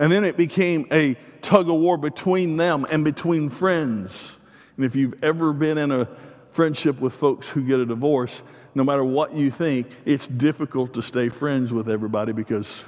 And 0.00 0.10
then 0.10 0.24
it 0.24 0.36
became 0.36 0.88
a 0.90 1.16
tug 1.40 1.70
of 1.70 1.76
war 1.76 1.96
between 1.96 2.56
them 2.56 2.84
and 2.90 3.04
between 3.04 3.48
friends. 3.48 4.40
And 4.76 4.84
if 4.84 4.96
you've 4.96 5.22
ever 5.22 5.52
been 5.52 5.78
in 5.78 5.92
a 5.92 6.08
friendship 6.50 7.00
with 7.00 7.14
folks 7.14 7.48
who 7.48 7.62
get 7.62 7.78
a 7.78 7.86
divorce, 7.86 8.42
no 8.74 8.82
matter 8.82 9.04
what 9.04 9.34
you 9.34 9.52
think, 9.52 9.86
it's 10.04 10.26
difficult 10.26 10.94
to 10.94 11.02
stay 11.02 11.28
friends 11.28 11.72
with 11.72 11.88
everybody 11.88 12.32
because, 12.32 12.84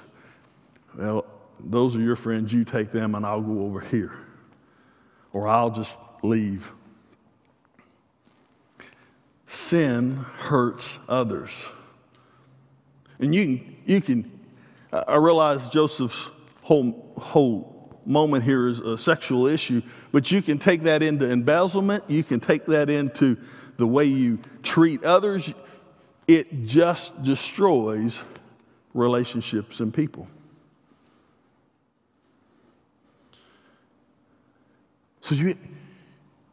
well, 0.97 1.25
those 1.61 1.97
are 1.97 2.01
your 2.01 2.17
friends, 2.17 2.53
you 2.53 2.65
take 2.65 2.91
them, 2.91 3.15
and 3.15 3.25
I'll 3.25 3.41
go 3.41 3.65
over 3.65 3.81
here. 3.81 4.13
Or 5.33 5.49
I'll 5.49 5.71
just 5.71 5.99
leave. 6.23 6.73
Sin 9.47 10.17
hurts 10.39 10.99
others. 11.09 11.69
And 13.19 13.35
you 13.35 13.61
you 13.87 14.01
can 14.01 14.37
I 14.93 15.17
realize 15.17 15.69
Joseph's 15.69 16.31
whole, 16.63 17.13
whole 17.17 18.01
moment 18.05 18.45
here 18.45 18.69
is 18.69 18.81
a 18.81 18.97
sexual 18.97 19.47
issue, 19.47 19.83
but 20.13 20.31
you 20.31 20.41
can 20.41 20.59
take 20.59 20.85
that 20.85 21.03
into 21.03 21.31
embezzlement, 21.31 22.05
you 22.09 22.23
can 22.23 22.41
take 22.41 22.67
that 22.67 22.89
into 22.89 23.37
the 23.77 23.87
way 23.87 24.05
you 24.05 24.39
treat 24.63 25.05
others. 25.05 25.53
It 26.27 26.65
just 26.65 27.23
destroys 27.23 28.21
relationships 28.95 29.81
and 29.81 29.93
people. 29.93 30.29
So 35.27 35.35
you, 35.35 35.59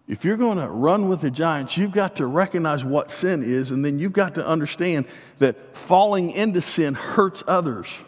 if 0.08 0.26
you're 0.26 0.36
going 0.36 0.58
to 0.58 0.68
run 0.68 1.08
with 1.08 1.22
the 1.22 1.30
giants, 1.30 1.78
you've 1.78 1.92
got 1.92 2.16
to 2.16 2.26
recognize 2.26 2.84
what 2.84 3.12
sin 3.12 3.44
is, 3.44 3.70
and 3.70 3.86
then 3.86 4.00
you've 4.00 4.14
got 4.14 4.34
to 4.34 4.48
understand 4.48 5.06
that 5.38 5.76
falling 5.76 6.32
into 6.32 6.60
sin 6.60 6.96
hurts 6.96 7.44
others. 7.46 8.00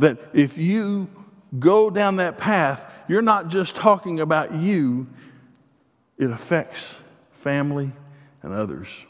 That 0.00 0.18
if 0.32 0.58
you 0.58 1.08
go 1.56 1.88
down 1.88 2.16
that 2.16 2.36
path, 2.36 2.92
you're 3.06 3.22
not 3.22 3.46
just 3.46 3.76
talking 3.76 4.18
about 4.18 4.52
you, 4.52 5.06
it 6.18 6.30
affects 6.30 6.98
family 7.30 7.92
and 8.42 8.52
others. 8.52 9.06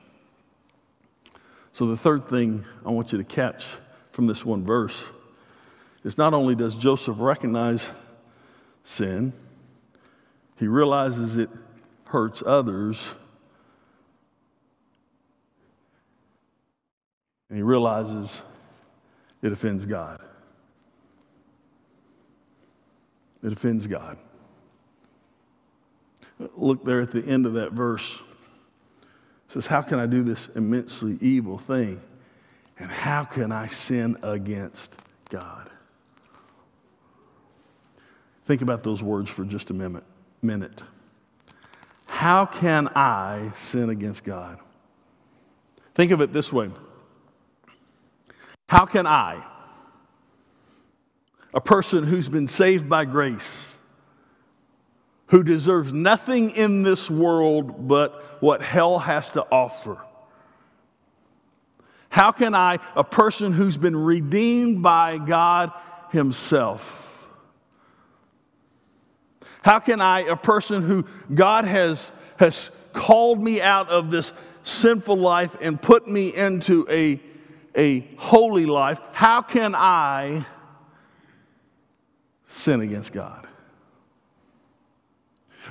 So, 1.73 1.87
the 1.87 1.97
third 1.97 2.29
thing 2.29 2.67
I 2.85 2.91
want 2.91 3.13
you 3.13 3.19
to 3.19 3.25
catch 3.25 3.67
from 4.13 4.27
this 4.27 4.45
one 4.45 4.63
verse 4.63 5.09
is 6.05 6.19
not 6.19 6.35
only 6.35 6.55
does 6.55 6.77
Joseph 6.77 7.17
recognize 7.19 7.89
sin, 8.85 9.33
he 10.59 10.67
realizes 10.67 11.37
it 11.37 11.49
hurts 12.07 12.43
others, 12.45 13.15
and 17.49 17.57
he 17.57 17.63
realizes 17.63 18.43
it 19.43 19.53
offends 19.53 19.87
God. 19.87 20.21
It 23.43 23.53
offends 23.53 23.87
God. 23.87 24.19
Look 26.57 26.85
there 26.85 27.01
at 27.01 27.11
the 27.11 27.25
end 27.25 27.47
of 27.47 27.55
that 27.55 27.73
verse. 27.73 28.21
It 28.21 29.53
says, 29.53 29.67
How 29.67 29.81
can 29.81 29.99
I 29.99 30.07
do 30.07 30.23
this 30.23 30.49
immensely 30.49 31.17
evil 31.21 31.57
thing? 31.57 32.01
And 32.79 32.91
how 32.91 33.25
can 33.25 33.51
I 33.51 33.67
sin 33.67 34.17
against 34.23 34.95
God? 35.31 35.70
Think 38.51 38.63
about 38.63 38.83
those 38.83 39.01
words 39.01 39.31
for 39.31 39.45
just 39.45 39.71
a 39.71 39.75
minute. 39.75 40.03
minute. 40.43 40.83
How 42.09 42.47
can 42.47 42.89
I 42.97 43.53
sin 43.55 43.91
against 43.91 44.25
God? 44.25 44.59
Think 45.95 46.11
of 46.11 46.21
it 46.21 46.33
this 46.33 46.53
way 46.53 46.71
How 48.69 48.87
can 48.87 49.07
I? 49.07 49.41
a 51.55 51.61
person 51.61 52.03
who's 52.03 52.29
been 52.29 52.49
saved 52.49 52.89
by 52.89 53.05
grace, 53.05 53.79
who 55.29 55.45
deserves 55.45 55.93
nothing 55.93 56.51
in 56.51 56.83
this 56.83 57.09
world 57.09 57.87
but 57.87 58.43
what 58.43 58.63
hell 58.63 58.99
has 58.99 59.31
to 59.31 59.47
offer. 59.53 60.05
How 62.09 62.33
can 62.33 62.57
I, 62.57 62.81
a 62.97 63.05
person 63.05 63.53
who's 63.53 63.77
been 63.77 63.97
redeemed 63.97 64.83
by 64.83 65.19
God 65.19 65.71
Himself, 66.11 67.10
how 69.63 69.79
can 69.79 70.01
I, 70.01 70.21
a 70.21 70.37
person 70.37 70.83
who 70.83 71.07
God 71.33 71.65
has, 71.65 72.11
has 72.37 72.71
called 72.93 73.43
me 73.43 73.61
out 73.61 73.89
of 73.89 74.11
this 74.11 74.33
sinful 74.63 75.17
life 75.17 75.57
and 75.61 75.81
put 75.81 76.09
me 76.09 76.35
into 76.35 76.87
a, 76.91 77.21
a 77.77 78.01
holy 78.17 78.67
life, 78.67 79.01
how 79.13 79.43
can 79.43 79.75
I? 79.75 80.45
sin 82.51 82.81
against 82.81 83.13
God. 83.13 83.47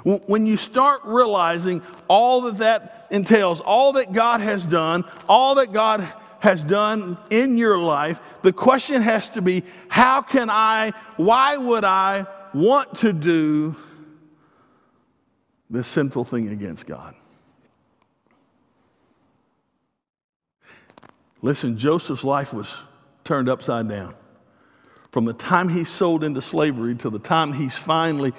When 0.03 0.45
you 0.45 0.55
start 0.55 1.01
realizing 1.03 1.81
all 2.07 2.41
that 2.41 2.57
that 2.57 3.07
entails, 3.11 3.59
all 3.59 3.93
that 3.93 4.13
God 4.13 4.39
has 4.39 4.65
done, 4.65 5.03
all 5.27 5.55
that 5.55 5.73
God 5.73 6.07
has 6.39 6.63
done 6.63 7.17
in 7.29 7.57
your 7.57 7.77
life, 7.77 8.21
the 8.43 8.53
question 8.53 9.01
has 9.01 9.27
to 9.31 9.41
be 9.41 9.63
how 9.89 10.21
can 10.21 10.49
I, 10.49 10.93
why 11.17 11.57
would 11.57 11.83
I 11.83 12.25
want 12.53 12.95
to 12.97 13.13
do 13.13 13.75
this 15.69 15.87
sinful 15.87 16.25
thing 16.25 16.49
against 16.49 16.87
God? 16.87 17.15
Listen, 21.41 21.77
Joseph's 21.77 22.23
life 22.23 22.53
was 22.53 22.83
turned 23.23 23.47
upside 23.47 23.87
down. 23.87 24.13
From 25.11 25.25
the 25.25 25.33
time 25.33 25.69
he's 25.69 25.89
sold 25.89 26.23
into 26.23 26.41
slavery 26.41 26.95
to 26.95 27.09
the 27.09 27.19
time 27.19 27.53
he's 27.53 27.77
finally 27.77 28.33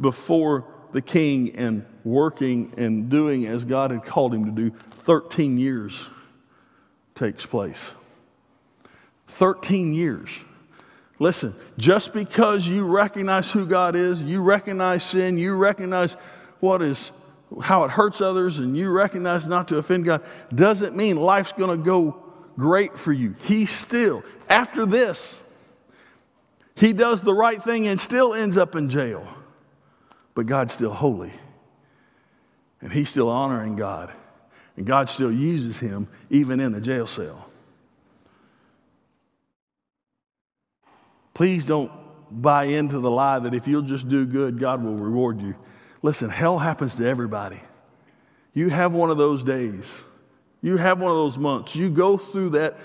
before 0.00 0.64
the 0.92 1.02
king 1.02 1.54
and 1.56 1.84
working 2.04 2.72
and 2.76 3.10
doing 3.10 3.46
as 3.46 3.64
God 3.64 3.90
had 3.90 4.04
called 4.04 4.34
him 4.34 4.46
to 4.46 4.50
do, 4.50 4.70
13 4.70 5.58
years 5.58 6.08
takes 7.14 7.44
place. 7.46 7.92
13 9.28 9.92
years. 9.92 10.44
Listen, 11.18 11.54
just 11.78 12.12
because 12.12 12.68
you 12.68 12.86
recognize 12.86 13.50
who 13.50 13.66
God 13.66 13.96
is, 13.96 14.22
you 14.22 14.42
recognize 14.42 15.02
sin, 15.02 15.38
you 15.38 15.56
recognize 15.56 16.14
what 16.60 16.82
is 16.82 17.12
how 17.62 17.84
it 17.84 17.90
hurts 17.90 18.20
others 18.20 18.58
and 18.58 18.76
you 18.76 18.90
recognize 18.90 19.46
not 19.46 19.68
to 19.68 19.78
offend 19.78 20.04
God 20.04 20.24
doesn't 20.52 20.96
mean 20.96 21.16
life's 21.16 21.52
going 21.52 21.78
to 21.78 21.82
go 21.82 22.22
great 22.56 22.98
for 22.98 23.12
you. 23.12 23.36
He 23.44 23.66
still, 23.66 24.24
after 24.48 24.84
this, 24.84 25.42
he 26.74 26.92
does 26.92 27.22
the 27.22 27.34
right 27.34 27.62
thing 27.62 27.86
and 27.86 28.00
still 28.00 28.34
ends 28.34 28.56
up 28.56 28.74
in 28.74 28.88
jail. 28.88 29.26
But 30.34 30.46
God's 30.46 30.74
still 30.74 30.92
holy. 30.92 31.32
And 32.80 32.92
he's 32.92 33.08
still 33.08 33.30
honoring 33.30 33.76
God. 33.76 34.12
And 34.76 34.84
God 34.84 35.08
still 35.08 35.32
uses 35.32 35.78
him 35.78 36.08
even 36.28 36.60
in 36.60 36.74
a 36.74 36.80
jail 36.80 37.06
cell. 37.06 37.48
Please 41.36 41.66
don't 41.66 41.92
buy 42.30 42.64
into 42.64 42.98
the 42.98 43.10
lie 43.10 43.38
that 43.38 43.52
if 43.52 43.68
you'll 43.68 43.82
just 43.82 44.08
do 44.08 44.24
good, 44.24 44.58
God 44.58 44.82
will 44.82 44.94
reward 44.94 45.38
you. 45.42 45.54
Listen, 46.00 46.30
hell 46.30 46.58
happens 46.58 46.94
to 46.94 47.06
everybody. 47.06 47.60
You 48.54 48.70
have 48.70 48.94
one 48.94 49.10
of 49.10 49.18
those 49.18 49.44
days, 49.44 50.02
you 50.62 50.78
have 50.78 50.98
one 50.98 51.10
of 51.10 51.16
those 51.18 51.36
months, 51.36 51.76
you 51.76 51.90
go 51.90 52.16
through 52.16 52.50
that 52.50 52.78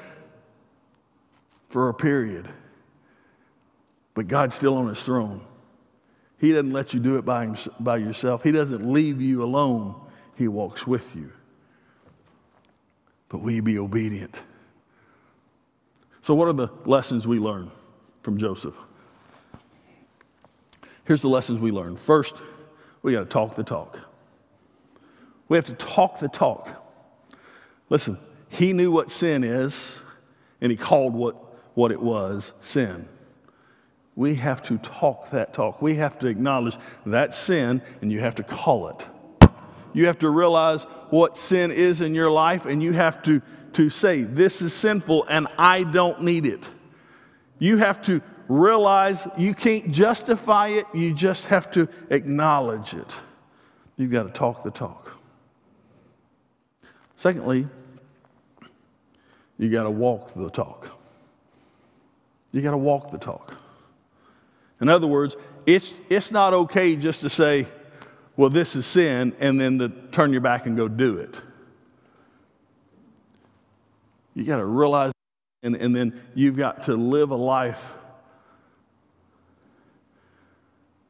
for 1.70 1.88
a 1.88 1.94
period, 1.94 2.46
but 4.16 4.28
God's 4.28 4.54
still 4.54 4.76
on 4.76 4.90
his 4.90 5.02
throne. 5.02 5.40
He 6.38 6.52
doesn't 6.52 6.74
let 6.74 6.94
you 6.94 7.00
do 7.00 7.18
it 7.18 7.24
by, 7.24 7.56
by 7.80 7.96
yourself, 7.96 8.44
He 8.44 8.52
doesn't 8.52 8.86
leave 8.86 9.22
you 9.22 9.46
alone, 9.46 9.96
He 10.36 10.50
walks 10.50 10.86
with 10.86 11.16
you. 11.16 11.32
But 13.30 13.38
will 13.38 13.52
you 13.52 13.62
be 13.62 13.80
obedient? 13.80 14.38
So, 16.20 16.36
what 16.36 16.50
are 16.50 16.54
the 16.54 16.68
lessons 16.84 17.26
we 17.26 17.40
learn 17.40 17.72
from 18.22 18.38
Joseph? 18.38 18.76
Here's 21.06 21.22
the 21.22 21.30
lessons 21.30 21.60
we 21.60 21.72
learn. 21.72 21.98
First, 21.98 22.36
we 23.02 23.14
got 23.14 23.22
to 23.22 23.26
talk 23.26 23.56
the 23.56 23.64
talk. 23.64 24.00
We 25.50 25.58
have 25.58 25.66
to 25.66 25.74
talk 25.74 26.20
the 26.20 26.30
talk. 26.30 26.70
Listen, 27.90 28.18
he 28.50 28.74
knew 28.74 28.92
what 28.92 29.12
sin 29.12 29.44
is, 29.44 30.02
and 30.62 30.72
he 30.72 30.78
called 30.78 31.14
what, 31.14 31.36
what 31.74 31.92
it 31.92 32.02
was 32.02 32.54
sin. 32.60 33.08
We 34.16 34.36
have 34.36 34.62
to 34.64 34.78
talk 34.78 35.32
that 35.32 35.54
talk. 35.54 35.82
We 35.82 35.96
have 35.96 36.20
to 36.20 36.28
acknowledge 36.28 36.78
that 37.06 37.34
sin, 37.34 37.82
and 38.02 38.12
you 38.12 38.20
have 38.20 38.36
to 38.36 38.44
call 38.44 38.90
it. 38.90 39.08
You 39.94 40.06
have 40.06 40.20
to 40.20 40.30
realize 40.30 40.84
what 41.10 41.38
sin 41.38 41.72
is 41.72 42.02
in 42.02 42.16
your 42.16 42.32
life, 42.32 42.66
and 42.66 42.82
you 42.82 42.94
have 42.94 43.22
to, 43.24 43.42
to 43.74 43.90
say, 43.90 44.24
This 44.24 44.62
is 44.62 44.74
sinful, 44.74 45.26
and 45.28 45.48
I 45.58 45.84
don't 45.84 46.22
need 46.22 46.46
it. 46.46 46.70
You 47.62 47.78
have 47.78 48.02
to 48.06 48.24
realize 48.47 49.28
you 49.38 49.54
can't 49.54 49.91
justify 49.91 50.69
it, 50.69 50.88
you 50.95 51.13
just 51.13 51.45
have 51.45 51.69
to 51.74 51.88
acknowledge 52.10 52.95
it. 52.95 53.19
You've 53.97 54.10
got 54.10 54.24
to 54.24 54.32
talk 54.32 54.63
the 54.63 54.71
talk. 54.71 55.15
Secondly, 57.15 57.67
you 59.60 59.69
got 59.69 59.84
to 59.84 59.91
walk 59.91 60.34
the 60.34 60.50
talk. 60.50 60.89
You 62.52 62.63
got 62.63 62.71
to 62.71 62.80
walk 62.80 63.12
the 63.12 63.19
talk. 63.19 63.56
In 64.82 64.89
other 64.89 65.06
words, 65.06 65.38
it's, 65.67 65.93
it's 66.10 66.32
not 66.32 66.56
okay 66.56 66.95
just 66.95 67.21
to 67.21 67.30
say, 67.30 67.67
well, 68.38 68.50
this 68.50 68.76
is 68.76 68.88
sin, 68.88 69.36
and 69.39 69.62
then 69.62 69.78
to 69.78 69.89
turn 70.12 70.32
your 70.32 70.41
back 70.41 70.65
and 70.65 70.76
go 70.76 70.88
do 70.88 71.17
it. 71.17 71.39
You 74.34 74.45
got 74.45 74.58
to 74.58 74.65
realize, 74.65 75.12
and, 75.63 75.76
and 75.76 75.95
then 75.95 76.21
you've 76.34 76.58
got 76.58 76.84
to 76.84 76.95
live 76.95 77.32
a 77.32 77.36
life 77.36 77.95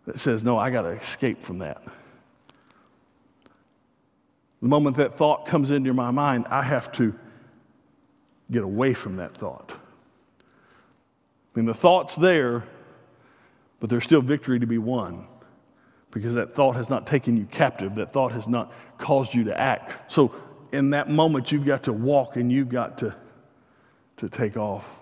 that 0.06 0.20
says, 0.20 0.44
no, 0.44 0.58
I 0.58 0.72
got 0.72 0.82
to 0.84 0.90
escape 0.90 1.42
from 1.42 1.60
that. 1.60 1.82
The 4.62 4.68
moment 4.68 4.98
that 4.98 5.14
thought 5.14 5.46
comes 5.46 5.72
into 5.72 5.94
my 5.94 6.12
mind, 6.12 6.46
I 6.50 6.62
have 6.64 6.92
to 6.94 7.16
get 8.52 8.64
away 8.64 8.94
from 8.94 9.16
that 9.18 9.36
thought. 9.36 9.72
I 9.72 11.60
mean, 11.60 11.66
the 11.66 11.74
thought's 11.74 12.16
there, 12.16 12.66
but 13.80 13.90
there's 13.90 14.04
still 14.04 14.22
victory 14.22 14.60
to 14.60 14.68
be 14.68 14.78
won 14.78 15.28
because 16.12 16.36
that 16.36 16.54
thought 16.54 16.76
has 16.76 16.90
not 16.90 17.08
taken 17.08 17.38
you 17.38 17.46
captive. 17.46 17.96
That 17.96 18.14
thought 18.14 18.34
has 18.34 18.48
not 18.48 18.72
caused 18.98 19.34
you 19.34 19.46
to 19.46 19.60
act. 19.60 20.12
So, 20.12 20.34
in 20.72 20.92
that 20.92 21.10
moment, 21.10 21.52
you've 21.52 21.66
got 21.66 21.84
to 21.84 21.94
walk 21.94 22.36
and 22.36 22.52
you've 22.52 22.70
got 22.70 23.00
to, 23.00 23.16
to 24.22 24.30
take 24.30 24.56
off. 24.56 25.00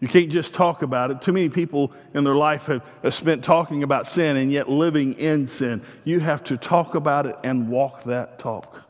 You 0.00 0.08
can't 0.08 0.30
just 0.30 0.54
talk 0.54 0.82
about 0.82 1.10
it. 1.10 1.20
Too 1.20 1.32
many 1.32 1.50
people 1.50 1.92
in 2.14 2.24
their 2.24 2.34
life 2.34 2.66
have, 2.66 2.86
have, 3.02 3.14
spent 3.14 3.44
talking 3.44 3.82
about 3.82 4.06
sin 4.06 4.36
and 4.36 4.50
yet 4.50 4.68
living 4.68 5.12
in 5.14 5.46
sin. 5.46 5.82
You 6.04 6.20
have 6.20 6.42
to 6.44 6.56
talk 6.56 6.94
about 6.94 7.26
it 7.26 7.36
and 7.44 7.68
walk 7.68 8.04
that 8.04 8.38
talk. 8.38 8.82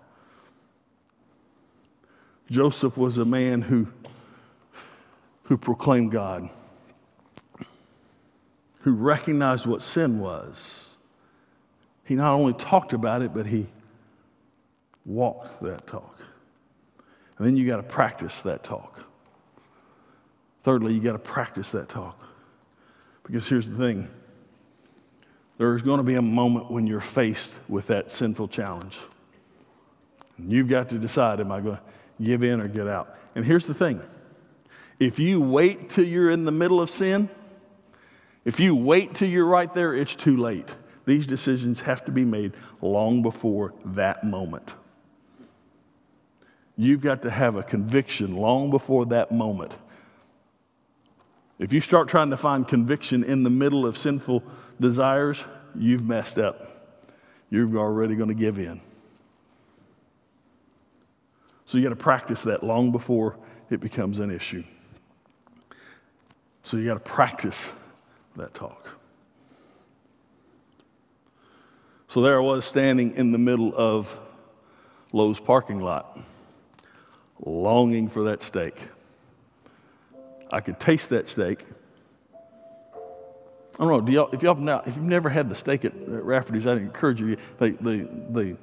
Joseph 2.49 2.96
was 2.96 3.18
a 3.18 3.25
man 3.25 3.61
who, 3.61 3.88
who 5.44 5.57
proclaimed 5.57 6.12
God, 6.12 6.49
who 8.81 8.92
recognized 8.92 9.66
what 9.66 9.83
sin 9.83 10.20
was. 10.20 10.94
He 12.05 12.14
not 12.14 12.35
only 12.35 12.53
talked 12.53 12.92
about 12.92 13.22
it, 13.22 13.35
but 13.35 13.46
he 13.46 13.66
walked 15.05 15.61
that 15.62 15.88
talk. 15.88 16.15
And 17.38 17.46
then 17.46 17.57
you 17.57 17.66
got 17.66 17.77
to 17.77 17.83
practice 17.83 18.42
that 18.42 18.64
talk. 18.64 19.05
Thirdly, 20.62 20.94
you 20.94 21.01
got 21.01 21.12
to 21.12 21.18
practice 21.18 21.70
that 21.72 21.88
talk. 21.88 22.25
Because 23.25 23.49
here's 23.49 23.68
the 23.68 23.77
thing 23.77 24.09
there's 25.59 25.83
going 25.83 25.99
to 25.99 26.05
be 26.05 26.14
a 26.14 26.22
moment 26.22 26.70
when 26.70 26.87
you're 26.87 27.01
faced 27.01 27.53
with 27.68 27.87
that 27.88 28.12
sinful 28.12 28.49
challenge. 28.49 28.99
And 30.38 30.53
you've 30.53 30.68
got 30.68 30.90
to 30.90 30.99
decide 30.99 31.40
am 31.40 31.51
I 31.51 31.61
going 31.61 31.77
to 31.77 31.83
give 32.22 32.42
in 32.42 32.61
or 32.61 32.68
get 32.68 32.87
out? 32.87 33.16
And 33.35 33.44
here's 33.44 33.66
the 33.66 33.75
thing 33.75 34.01
if 34.99 35.18
you 35.18 35.40
wait 35.40 35.90
till 35.90 36.05
you're 36.05 36.31
in 36.31 36.44
the 36.44 36.53
middle 36.53 36.81
of 36.81 36.90
sin, 36.90 37.29
if 38.44 38.61
you 38.61 38.75
wait 38.75 39.14
till 39.14 39.29
you're 39.29 39.46
right 39.46 39.72
there, 39.75 39.94
it's 39.94 40.14
too 40.14 40.37
late. 40.37 40.75
These 41.05 41.27
decisions 41.27 41.83
have 41.83 42.05
to 42.07 42.11
be 42.11 42.25
made 42.25 42.53
long 42.81 43.22
before 43.22 43.75
that 43.85 44.25
moment. 44.25 44.75
You've 46.77 47.01
got 47.01 47.23
to 47.23 47.31
have 47.31 47.57
a 47.57 47.62
conviction 47.62 48.37
long 48.37 48.71
before 48.71 49.07
that 49.07 49.33
moment 49.33 49.73
if 51.59 51.73
you 51.73 51.81
start 51.81 52.09
trying 52.09 52.31
to 52.31 52.37
find 52.37 52.69
conviction 52.69 53.25
in 53.25 53.43
the 53.43 53.51
middle 53.51 53.87
of 53.87 53.97
sinful 53.97 54.43
desires, 54.79 55.45
you've 55.75 56.05
messed 56.05 56.39
up. 56.39 56.61
You're 57.49 57.79
already 57.79 58.15
going 58.15 58.29
to 58.29 58.35
give 58.35 58.59
in. 58.59 58.81
So 61.65 61.79
you 61.79 61.85
got 61.85 61.91
to 61.91 61.97
practice 61.97 62.43
that 62.43 62.62
long 62.62 62.93
before 62.93 63.37
it 63.71 63.81
becomes 63.81 64.19
an 64.19 64.31
issue. 64.31 64.65
So 66.62 66.77
you 66.77 66.87
got 66.87 66.95
to 66.95 67.01
practice 67.01 67.71
that 68.37 68.53
talk. 68.53 68.91
So 72.07 72.21
there 72.21 72.39
I 72.39 72.43
was 72.43 72.65
standing 72.65 73.15
in 73.15 73.33
the 73.33 73.39
middle 73.39 73.73
of 73.75 74.17
Lowe's 75.12 75.41
parking 75.41 75.81
lot, 75.81 76.19
longing 77.44 78.09
for 78.09 78.25
that 78.25 78.42
steak. 78.42 78.79
I 80.51 80.61
could 80.61 80.79
taste 80.79 81.11
that 81.11 81.29
steak. 81.29 81.64
I 82.94 83.85
don't 83.85 83.88
know, 83.88 84.01
do 84.01 84.29
if, 84.33 84.42
y'all 84.42 84.55
now, 84.55 84.83
if 84.87 84.96
you've 84.96 85.05
never 85.05 85.29
had 85.29 85.51
the 85.51 85.55
steak 85.55 85.85
at, 85.85 85.92
at 85.92 86.25
Rafferty's, 86.25 86.66
I'd 86.66 86.79
encourage 86.79 87.20
you. 87.20 87.37
They, 87.59 87.72
they, 87.72 87.99
they, 88.31 88.57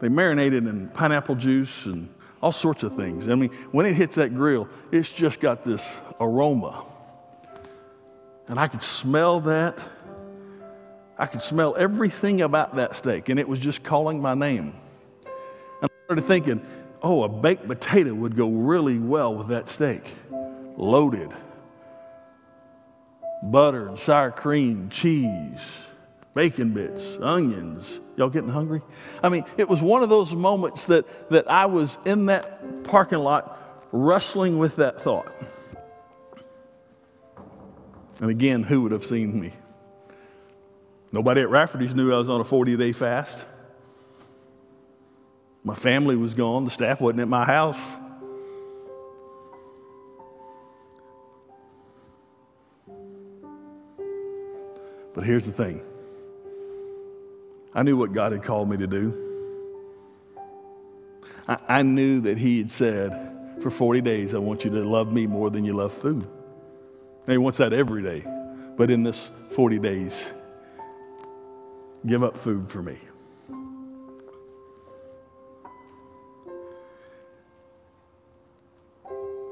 they 0.00 0.08
marinate 0.08 0.52
it 0.52 0.66
in 0.66 0.88
pineapple 0.88 1.36
juice 1.36 1.86
and 1.86 2.08
all 2.42 2.50
sorts 2.50 2.82
of 2.82 2.96
things. 2.96 3.28
I 3.28 3.36
mean, 3.36 3.50
when 3.70 3.86
it 3.86 3.94
hits 3.94 4.16
that 4.16 4.34
grill, 4.34 4.68
it's 4.90 5.12
just 5.12 5.40
got 5.40 5.62
this 5.62 5.96
aroma. 6.20 6.84
And 8.48 8.58
I 8.58 8.66
could 8.66 8.82
smell 8.82 9.40
that. 9.42 9.80
I 11.16 11.26
could 11.26 11.42
smell 11.42 11.76
everything 11.76 12.40
about 12.42 12.76
that 12.76 12.96
steak, 12.96 13.28
and 13.28 13.38
it 13.38 13.48
was 13.48 13.58
just 13.58 13.82
calling 13.82 14.20
my 14.20 14.34
name. 14.34 14.74
And 15.82 15.90
I 15.90 16.04
started 16.04 16.22
thinking, 16.26 16.64
oh, 17.02 17.22
a 17.22 17.28
baked 17.28 17.66
potato 17.66 18.14
would 18.14 18.36
go 18.36 18.48
really 18.48 18.98
well 18.98 19.34
with 19.34 19.48
that 19.48 19.68
steak 19.68 20.02
loaded. 20.76 21.30
Butter 23.42 23.88
and 23.88 23.98
sour 23.98 24.30
cream, 24.30 24.88
cheese, 24.88 25.86
bacon 26.34 26.72
bits, 26.72 27.18
onions. 27.20 28.00
Y'all 28.16 28.30
getting 28.30 28.50
hungry? 28.50 28.82
I 29.22 29.28
mean, 29.28 29.44
it 29.56 29.68
was 29.68 29.80
one 29.80 30.02
of 30.02 30.08
those 30.08 30.34
moments 30.34 30.86
that, 30.86 31.30
that 31.30 31.50
I 31.50 31.66
was 31.66 31.98
in 32.04 32.26
that 32.26 32.84
parking 32.84 33.20
lot 33.20 33.88
wrestling 33.92 34.58
with 34.58 34.76
that 34.76 35.00
thought. 35.00 35.32
And 38.20 38.30
again, 38.30 38.64
who 38.64 38.82
would 38.82 38.92
have 38.92 39.04
seen 39.04 39.40
me? 39.40 39.52
Nobody 41.12 41.40
at 41.40 41.48
Rafferty's 41.48 41.94
knew 41.94 42.12
I 42.12 42.18
was 42.18 42.28
on 42.28 42.40
a 42.40 42.44
40 42.44 42.76
day 42.76 42.92
fast. 42.92 43.44
My 45.68 45.74
family 45.74 46.16
was 46.16 46.32
gone, 46.32 46.64
the 46.64 46.70
staff 46.70 46.98
wasn't 46.98 47.20
at 47.20 47.28
my 47.28 47.44
house. 47.44 47.98
But 55.14 55.24
here's 55.24 55.44
the 55.44 55.52
thing 55.52 55.82
I 57.74 57.82
knew 57.82 57.98
what 57.98 58.14
God 58.14 58.32
had 58.32 58.42
called 58.42 58.70
me 58.70 58.78
to 58.78 58.86
do. 58.86 59.12
I, 61.46 61.58
I 61.68 61.82
knew 61.82 62.22
that 62.22 62.38
He 62.38 62.56
had 62.56 62.70
said, 62.70 63.60
for 63.60 63.68
40 63.70 64.00
days, 64.00 64.34
I 64.34 64.38
want 64.38 64.64
you 64.64 64.70
to 64.70 64.82
love 64.82 65.12
me 65.12 65.26
more 65.26 65.50
than 65.50 65.66
you 65.66 65.74
love 65.74 65.92
food. 65.92 66.24
And 67.26 67.32
he 67.32 67.36
wants 67.36 67.58
that 67.58 67.74
every 67.74 68.02
day. 68.02 68.24
But 68.78 68.90
in 68.90 69.02
this 69.02 69.30
40 69.50 69.80
days, 69.80 70.32
give 72.06 72.24
up 72.24 72.38
food 72.38 72.70
for 72.70 72.80
me. 72.80 72.96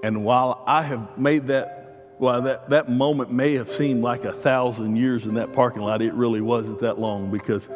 And 0.06 0.22
while 0.22 0.62
I 0.68 0.82
have 0.82 1.18
made 1.18 1.48
that, 1.48 2.14
while 2.18 2.42
that, 2.42 2.70
that 2.70 2.88
moment 2.88 3.32
may 3.32 3.54
have 3.54 3.68
seemed 3.68 4.04
like 4.04 4.24
a 4.24 4.30
thousand 4.30 4.94
years 4.94 5.26
in 5.26 5.34
that 5.34 5.52
parking 5.52 5.82
lot, 5.82 6.00
it 6.00 6.14
really 6.14 6.40
wasn't 6.40 6.78
that 6.82 7.00
long 7.00 7.32
because 7.32 7.68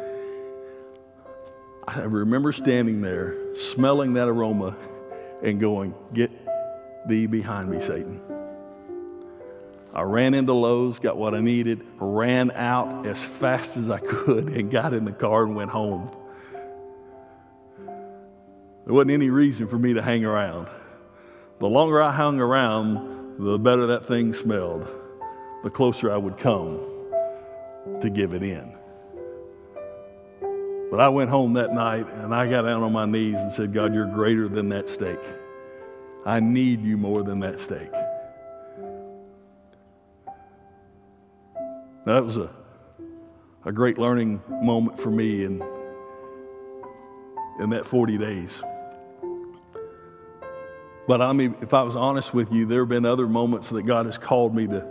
I 1.85 2.03
remember 2.03 2.53
standing 2.53 3.01
there, 3.01 3.53
smelling 3.53 4.13
that 4.13 4.29
aroma, 4.29 4.77
and 5.43 5.59
going, 5.59 5.93
Get 6.13 6.31
thee 7.05 7.25
behind 7.25 7.69
me, 7.69 7.81
Satan. 7.81 8.21
I 9.93 10.03
ran 10.03 10.33
into 10.33 10.53
Lowe's, 10.53 10.99
got 10.99 11.17
what 11.17 11.35
I 11.35 11.41
needed, 11.41 11.85
ran 11.97 12.51
out 12.51 13.05
as 13.07 13.21
fast 13.21 13.75
as 13.75 13.89
I 13.89 13.97
could, 13.99 14.47
and 14.47 14.71
got 14.71 14.93
in 14.93 15.03
the 15.03 15.11
car 15.11 15.43
and 15.43 15.53
went 15.53 15.71
home. 15.71 16.09
There 18.85 18.93
wasn't 18.93 19.11
any 19.11 19.29
reason 19.29 19.67
for 19.67 19.77
me 19.77 19.95
to 19.95 20.01
hang 20.01 20.23
around. 20.23 20.69
The 21.61 21.69
longer 21.69 22.01
I 22.01 22.11
hung 22.11 22.39
around, 22.39 23.37
the 23.37 23.59
better 23.59 23.85
that 23.85 24.03
thing 24.03 24.33
smelled, 24.33 24.87
the 25.63 25.69
closer 25.69 26.11
I 26.11 26.17
would 26.17 26.35
come 26.35 26.79
to 28.01 28.09
give 28.09 28.33
it 28.33 28.41
in. 28.41 28.73
But 30.89 30.99
I 30.99 31.09
went 31.09 31.29
home 31.29 31.53
that 31.53 31.71
night 31.71 32.07
and 32.09 32.33
I 32.33 32.49
got 32.49 32.63
down 32.63 32.81
on 32.81 32.91
my 32.91 33.05
knees 33.05 33.35
and 33.35 33.51
said, 33.51 33.73
God, 33.73 33.93
you're 33.93 34.07
greater 34.07 34.47
than 34.47 34.69
that 34.69 34.89
steak. 34.89 35.19
I 36.25 36.39
need 36.39 36.81
you 36.81 36.97
more 36.97 37.21
than 37.21 37.39
that 37.41 37.59
steak. 37.59 37.91
Now, 42.07 42.15
that 42.15 42.23
was 42.23 42.37
a, 42.37 42.49
a 43.65 43.71
great 43.71 43.99
learning 43.99 44.41
moment 44.49 44.99
for 44.99 45.11
me 45.11 45.43
in, 45.43 45.63
in 47.59 47.69
that 47.69 47.85
40 47.85 48.17
days. 48.17 48.63
But 51.11 51.21
I 51.21 51.33
mean, 51.33 51.57
if 51.59 51.73
I 51.73 51.83
was 51.83 51.97
honest 51.97 52.33
with 52.33 52.53
you, 52.53 52.65
there 52.65 52.83
have 52.83 52.87
been 52.87 53.03
other 53.03 53.27
moments 53.27 53.69
that 53.71 53.85
God 53.85 54.05
has 54.05 54.17
called 54.17 54.55
me 54.55 54.65
to, 54.67 54.87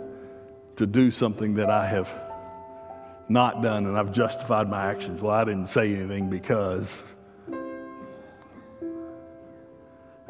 to 0.75 0.85
do 0.85 1.09
something 1.09 1.55
that 1.55 1.71
I 1.71 1.87
have 1.87 2.13
not 3.27 3.63
done, 3.63 3.87
and 3.87 3.97
I've 3.97 4.11
justified 4.11 4.69
my 4.69 4.85
actions. 4.85 5.23
Well, 5.23 5.33
I 5.33 5.43
didn't 5.45 5.69
say 5.69 5.95
anything 5.95 6.29
because 6.29 7.01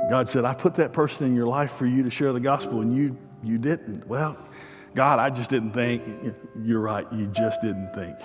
God 0.10 0.30
said, 0.30 0.46
I 0.46 0.54
put 0.54 0.76
that 0.76 0.94
person 0.94 1.28
in 1.28 1.36
your 1.36 1.48
life 1.48 1.74
for 1.74 1.86
you 1.86 2.04
to 2.04 2.10
share 2.10 2.32
the 2.32 2.40
gospel, 2.40 2.80
and 2.80 2.96
you, 2.96 3.18
you 3.44 3.58
didn't. 3.58 4.08
Well, 4.08 4.38
God, 4.96 5.20
I 5.20 5.30
just 5.30 5.50
didn't 5.50 5.74
think. 5.74 6.04
You're 6.64 6.80
right, 6.80 7.06
you 7.12 7.28
just 7.28 7.60
didn't 7.62 7.94
think. 7.94 8.18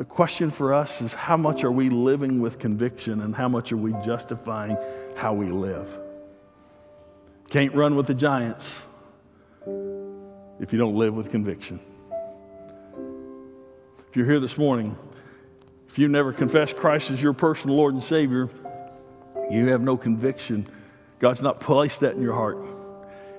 The 0.00 0.06
question 0.06 0.50
for 0.50 0.72
us 0.72 1.02
is 1.02 1.12
how 1.12 1.36
much 1.36 1.62
are 1.62 1.70
we 1.70 1.90
living 1.90 2.40
with 2.40 2.58
conviction 2.58 3.20
and 3.20 3.36
how 3.36 3.50
much 3.50 3.70
are 3.70 3.76
we 3.76 3.92
justifying 4.02 4.78
how 5.14 5.34
we 5.34 5.50
live? 5.50 5.94
Can't 7.50 7.74
run 7.74 7.96
with 7.96 8.06
the 8.06 8.14
giants 8.14 8.82
if 10.58 10.72
you 10.72 10.78
don't 10.78 10.96
live 10.96 11.12
with 11.12 11.30
conviction. 11.30 11.80
If 14.08 14.16
you're 14.16 14.24
here 14.24 14.40
this 14.40 14.56
morning, 14.56 14.96
if 15.86 15.98
you 15.98 16.08
never 16.08 16.32
confessed 16.32 16.78
Christ 16.78 17.10
as 17.10 17.22
your 17.22 17.34
personal 17.34 17.76
Lord 17.76 17.92
and 17.92 18.02
Savior, 18.02 18.48
you 19.50 19.68
have 19.68 19.82
no 19.82 19.98
conviction. 19.98 20.66
God's 21.18 21.42
not 21.42 21.60
placed 21.60 22.00
that 22.00 22.14
in 22.14 22.22
your 22.22 22.32
heart. 22.32 22.56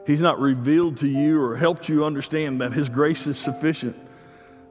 He's 0.05 0.21
not 0.21 0.39
revealed 0.39 0.97
to 0.97 1.07
you 1.07 1.41
or 1.41 1.55
helped 1.55 1.89
you 1.89 2.05
understand 2.05 2.61
that 2.61 2.71
His 2.71 2.87
grace 2.87 3.25
is 3.25 3.39
sufficient, 3.39 3.95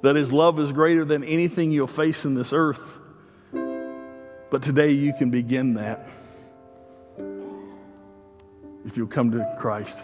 that 0.02 0.16
His 0.16 0.32
love 0.32 0.58
is 0.58 0.72
greater 0.72 1.04
than 1.04 1.24
anything 1.24 1.72
you'll 1.72 1.86
face 1.86 2.24
in 2.24 2.34
this 2.34 2.52
earth. 2.52 2.98
But 4.50 4.62
today 4.62 4.92
you 4.92 5.12
can 5.12 5.30
begin 5.30 5.74
that 5.74 6.08
if 8.84 8.96
you'll 8.96 9.06
come 9.06 9.32
to 9.32 9.56
Christ. 9.58 10.02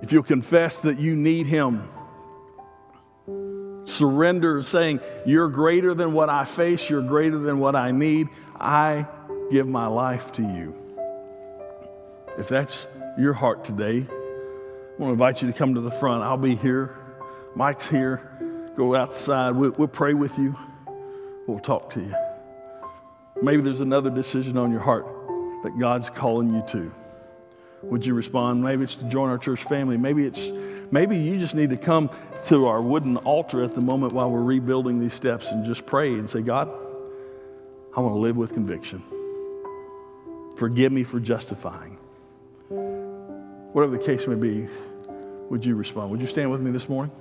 If 0.00 0.12
you'll 0.12 0.22
confess 0.22 0.78
that 0.80 0.98
you 0.98 1.14
need 1.14 1.46
Him, 1.46 1.88
surrender, 3.84 4.62
saying, 4.62 5.00
You're 5.24 5.48
greater 5.48 5.94
than 5.94 6.12
what 6.12 6.28
I 6.28 6.44
face, 6.44 6.90
you're 6.90 7.02
greater 7.02 7.38
than 7.38 7.58
what 7.58 7.76
I 7.76 7.92
need. 7.92 8.28
I 8.58 9.06
give 9.50 9.68
my 9.68 9.86
life 9.86 10.32
to 10.32 10.42
you. 10.42 10.74
If 12.38 12.48
that's 12.48 12.86
your 13.18 13.32
heart 13.32 13.64
today, 13.64 14.06
I 14.08 15.02
want 15.02 15.10
to 15.10 15.12
invite 15.12 15.42
you 15.42 15.52
to 15.52 15.56
come 15.56 15.74
to 15.74 15.80
the 15.80 15.90
front. 15.90 16.24
I'll 16.24 16.36
be 16.36 16.56
here. 16.56 16.96
Mike's 17.54 17.86
here. 17.86 18.72
Go 18.76 18.94
outside. 18.94 19.54
We'll, 19.54 19.72
we'll 19.72 19.88
pray 19.88 20.14
with 20.14 20.38
you. 20.38 20.56
We'll 21.46 21.60
talk 21.60 21.92
to 21.94 22.00
you. 22.00 22.14
Maybe 23.42 23.62
there's 23.62 23.80
another 23.80 24.10
decision 24.10 24.56
on 24.56 24.70
your 24.70 24.80
heart 24.80 25.06
that 25.62 25.78
God's 25.78 26.10
calling 26.10 26.54
you 26.54 26.62
to. 26.68 26.92
Would 27.82 28.06
you 28.06 28.14
respond? 28.14 28.62
Maybe 28.62 28.84
it's 28.84 28.96
to 28.96 29.04
join 29.04 29.28
our 29.28 29.38
church 29.38 29.62
family. 29.62 29.96
Maybe 29.96 30.24
it's 30.24 30.48
maybe 30.90 31.18
you 31.18 31.38
just 31.38 31.54
need 31.54 31.70
to 31.70 31.76
come 31.76 32.10
to 32.46 32.66
our 32.66 32.80
wooden 32.80 33.18
altar 33.18 33.62
at 33.62 33.74
the 33.74 33.80
moment 33.80 34.12
while 34.12 34.30
we're 34.30 34.42
rebuilding 34.42 35.00
these 35.00 35.12
steps 35.12 35.50
and 35.50 35.64
just 35.64 35.84
pray 35.84 36.14
and 36.14 36.28
say, 36.28 36.40
God, 36.40 36.68
I 37.96 38.00
want 38.00 38.14
to 38.14 38.18
live 38.18 38.36
with 38.36 38.54
conviction. 38.54 39.02
Forgive 40.56 40.92
me 40.92 41.04
for 41.04 41.20
justifying. 41.20 41.98
Whatever 42.68 43.96
the 43.96 44.02
case 44.02 44.26
may 44.26 44.36
be, 44.36 44.68
would 45.50 45.64
you 45.64 45.74
respond? 45.74 46.10
Would 46.10 46.20
you 46.20 46.26
stand 46.26 46.50
with 46.50 46.60
me 46.60 46.70
this 46.70 46.88
morning? 46.88 47.14